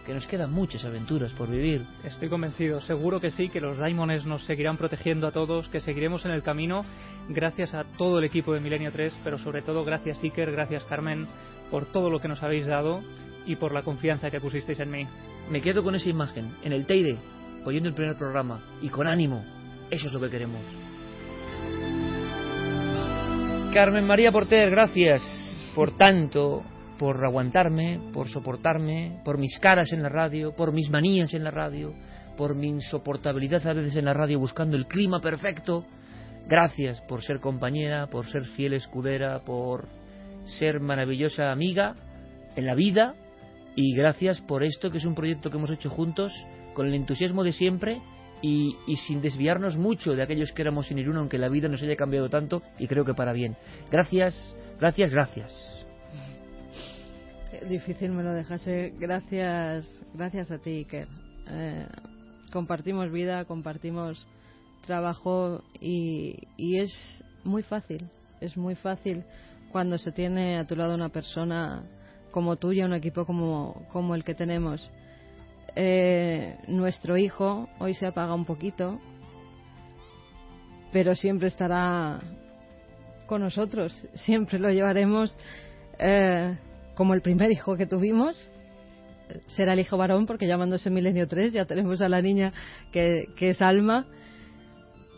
[0.07, 1.84] que nos quedan muchas aventuras por vivir.
[2.05, 6.24] Estoy convencido, seguro que sí, que los Daimones nos seguirán protegiendo a todos, que seguiremos
[6.26, 6.84] en el camino,
[7.28, 11.26] gracias a todo el equipo de Milenio 3, pero sobre todo gracias Iker, gracias Carmen,
[11.72, 13.01] por todo lo que nos habéis dado
[13.46, 15.07] y por la confianza que pusisteis en mí.
[15.51, 17.18] Me quedo con esa imagen, en el Teide,
[17.64, 19.44] oyendo el primer programa, y con ánimo.
[19.90, 20.61] Eso es lo que queremos.
[23.74, 25.22] Carmen María Porter, gracias
[25.74, 26.62] por tanto,
[27.01, 31.51] por aguantarme, por soportarme, por mis caras en la radio, por mis manías en la
[31.51, 31.94] radio,
[32.36, 35.84] por mi insoportabilidad a veces en la radio buscando el clima perfecto.
[36.46, 39.88] Gracias por ser compañera, por ser fiel escudera, por
[40.44, 41.96] ser maravillosa amiga
[42.55, 43.14] en la vida
[43.77, 46.33] y gracias por esto que es un proyecto que hemos hecho juntos
[46.75, 48.01] con el entusiasmo de siempre
[48.43, 51.97] y, sin desviarnos mucho de aquellos que éramos en Irún, aunque la vida nos haya
[51.97, 53.57] cambiado tanto y creo que para bien.
[53.91, 55.87] Gracias, gracias, gracias.
[57.68, 58.95] Difícil me lo dejase.
[58.99, 61.09] Gracias, gracias a ti, Iker.
[61.49, 61.87] Eh,
[62.53, 64.27] compartimos vida, compartimos
[64.87, 68.09] trabajo y, y es muy fácil.
[68.41, 69.25] Es muy fácil
[69.71, 71.85] cuando se tiene a tu lado una persona
[72.31, 74.91] como tuya, un equipo como, como el que tenemos.
[75.76, 79.01] Eh, nuestro hijo hoy se apaga un poquito,
[80.93, 82.20] pero siempre estará
[83.26, 85.37] con nosotros, siempre lo llevaremos
[85.99, 86.57] eh,
[86.95, 88.51] como el primer hijo que tuvimos.
[89.55, 92.53] Será el hijo varón porque llamándose Milenio 3 ya tenemos a la niña
[92.93, 94.07] que, que es Alma.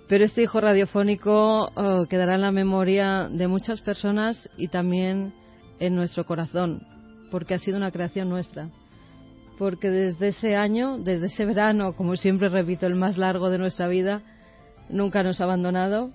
[0.09, 5.33] Pero este hijo radiofónico oh, quedará en la memoria de muchas personas y también
[5.79, 6.83] en nuestro corazón,
[7.33, 8.68] porque ha sido una creación nuestra
[9.62, 13.87] porque desde ese año, desde ese verano, como siempre repito, el más largo de nuestra
[13.87, 14.22] vida,
[14.89, 16.11] nunca nos ha abandonado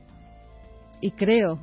[0.99, 1.57] y creo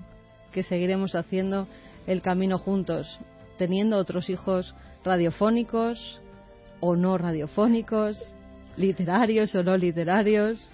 [0.52, 1.68] que seguiremos haciendo
[2.06, 3.18] el camino juntos,
[3.58, 4.74] teniendo otros hijos
[5.04, 6.22] radiofónicos
[6.80, 8.16] o no radiofónicos,
[8.76, 10.70] literarios o no literarios.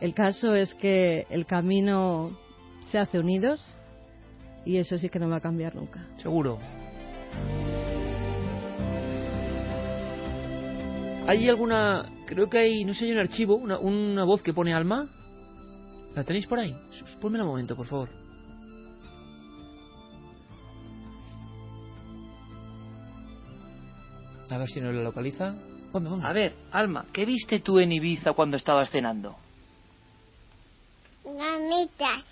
[0.00, 2.38] El caso es que el camino
[2.90, 3.60] se hace unidos
[4.64, 6.06] y eso sí que no va a cambiar nunca.
[6.18, 6.58] Seguro.
[11.26, 12.10] ¿Hay alguna.?
[12.26, 12.84] Creo que hay.
[12.84, 15.08] No sé, hay un archivo, una, una voz que pone alma.
[16.14, 16.76] ¿La tenéis por ahí?
[17.20, 18.08] Pónmela un momento, por favor.
[24.50, 25.54] A ver si nos la localiza.
[25.92, 26.26] Ponme, ponme.
[26.28, 29.36] A ver, Alma, ¿qué viste tú en Ibiza cuando estabas cenando?
[31.24, 32.24] Gamitas.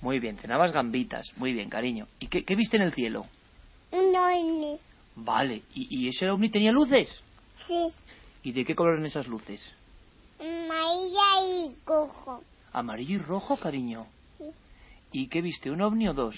[0.00, 1.26] Muy bien, cenabas gambitas.
[1.36, 2.06] Muy bien, cariño.
[2.20, 3.26] ¿Y qué, qué viste en el cielo?
[3.90, 4.78] Un ovni.
[5.16, 7.08] Vale, ¿y, y ese ovni tenía luces?
[7.66, 7.88] Sí.
[8.42, 9.72] ¿Y de qué color eran esas luces?
[10.40, 12.42] Amarilla y rojo.
[12.72, 14.06] Amarillo y rojo, cariño.
[14.38, 14.44] Sí.
[15.12, 16.36] ¿Y qué viste, un ovni o dos?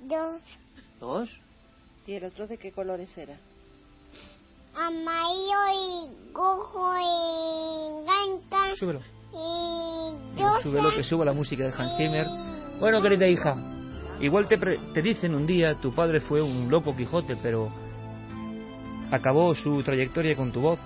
[0.00, 0.40] Dos.
[1.00, 1.40] ¿Dos?
[2.06, 3.36] ¿Y el otro de qué colores era?
[4.74, 8.74] Amarillo y rojo y ganta.
[8.76, 9.00] Súbelo.
[9.32, 10.62] Y rosa.
[10.62, 12.26] Súbelo, que suba la música de Hans Zimmer.
[12.78, 13.56] Bueno, querida hija,
[14.20, 17.70] igual te, pre- te dicen un día tu padre fue un loco Quijote, pero
[19.10, 20.78] acabó su trayectoria con tu voz.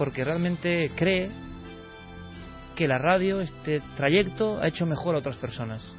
[0.00, 1.28] Porque realmente cree
[2.74, 5.94] que la radio, este trayecto, ha hecho mejor a otras personas.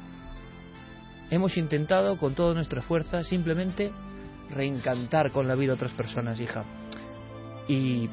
[1.30, 3.92] Hemos intentado con toda nuestra fuerza simplemente
[4.50, 6.64] reencantar con la vida a otras personas, hija.
[7.68, 8.10] Y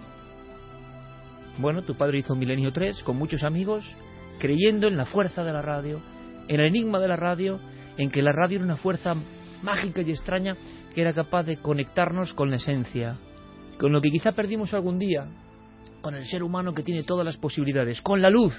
[1.58, 3.84] bueno, tu padre hizo Milenio 3 con muchos amigos,
[4.38, 6.00] creyendo en la fuerza de la radio,
[6.48, 7.60] en el enigma de la radio,
[7.98, 9.16] en que la radio era una fuerza
[9.64, 10.56] mágica y extraña
[10.94, 13.18] que era capaz de conectarnos con la esencia,
[13.80, 15.26] con lo que quizá perdimos algún día,
[16.02, 18.56] con el ser humano que tiene todas las posibilidades, con la luz,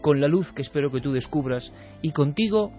[0.00, 1.72] con la luz que espero que tú descubras,
[2.02, 2.72] y contigo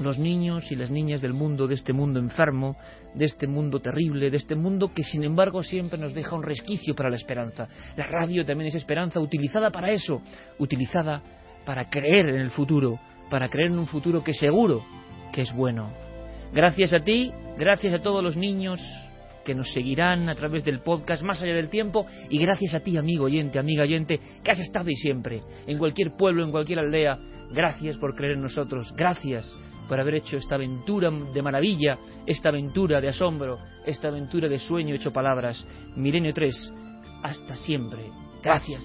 [0.00, 2.76] los niños y las niñas del mundo, de este mundo enfermo,
[3.14, 6.94] de este mundo terrible, de este mundo que sin embargo siempre nos deja un resquicio
[6.94, 7.68] para la esperanza.
[7.96, 10.22] La radio también es esperanza utilizada para eso,
[10.58, 11.20] utilizada
[11.64, 12.98] para creer en el futuro,
[13.28, 14.84] para creer en un futuro que seguro
[15.32, 15.90] que es bueno.
[16.52, 18.80] Gracias a ti, gracias a todos los niños
[19.48, 22.98] que nos seguirán a través del podcast más allá del tiempo y gracias a ti,
[22.98, 27.18] amigo oyente, amiga oyente, que has estado y siempre, en cualquier pueblo, en cualquier aldea.
[27.50, 29.56] Gracias por creer en nosotros, gracias
[29.88, 34.94] por haber hecho esta aventura de maravilla, esta aventura de asombro, esta aventura de sueño
[34.94, 35.66] hecho palabras.
[35.96, 36.72] Milenio 3,
[37.22, 38.02] hasta siempre.
[38.42, 38.84] Gracias.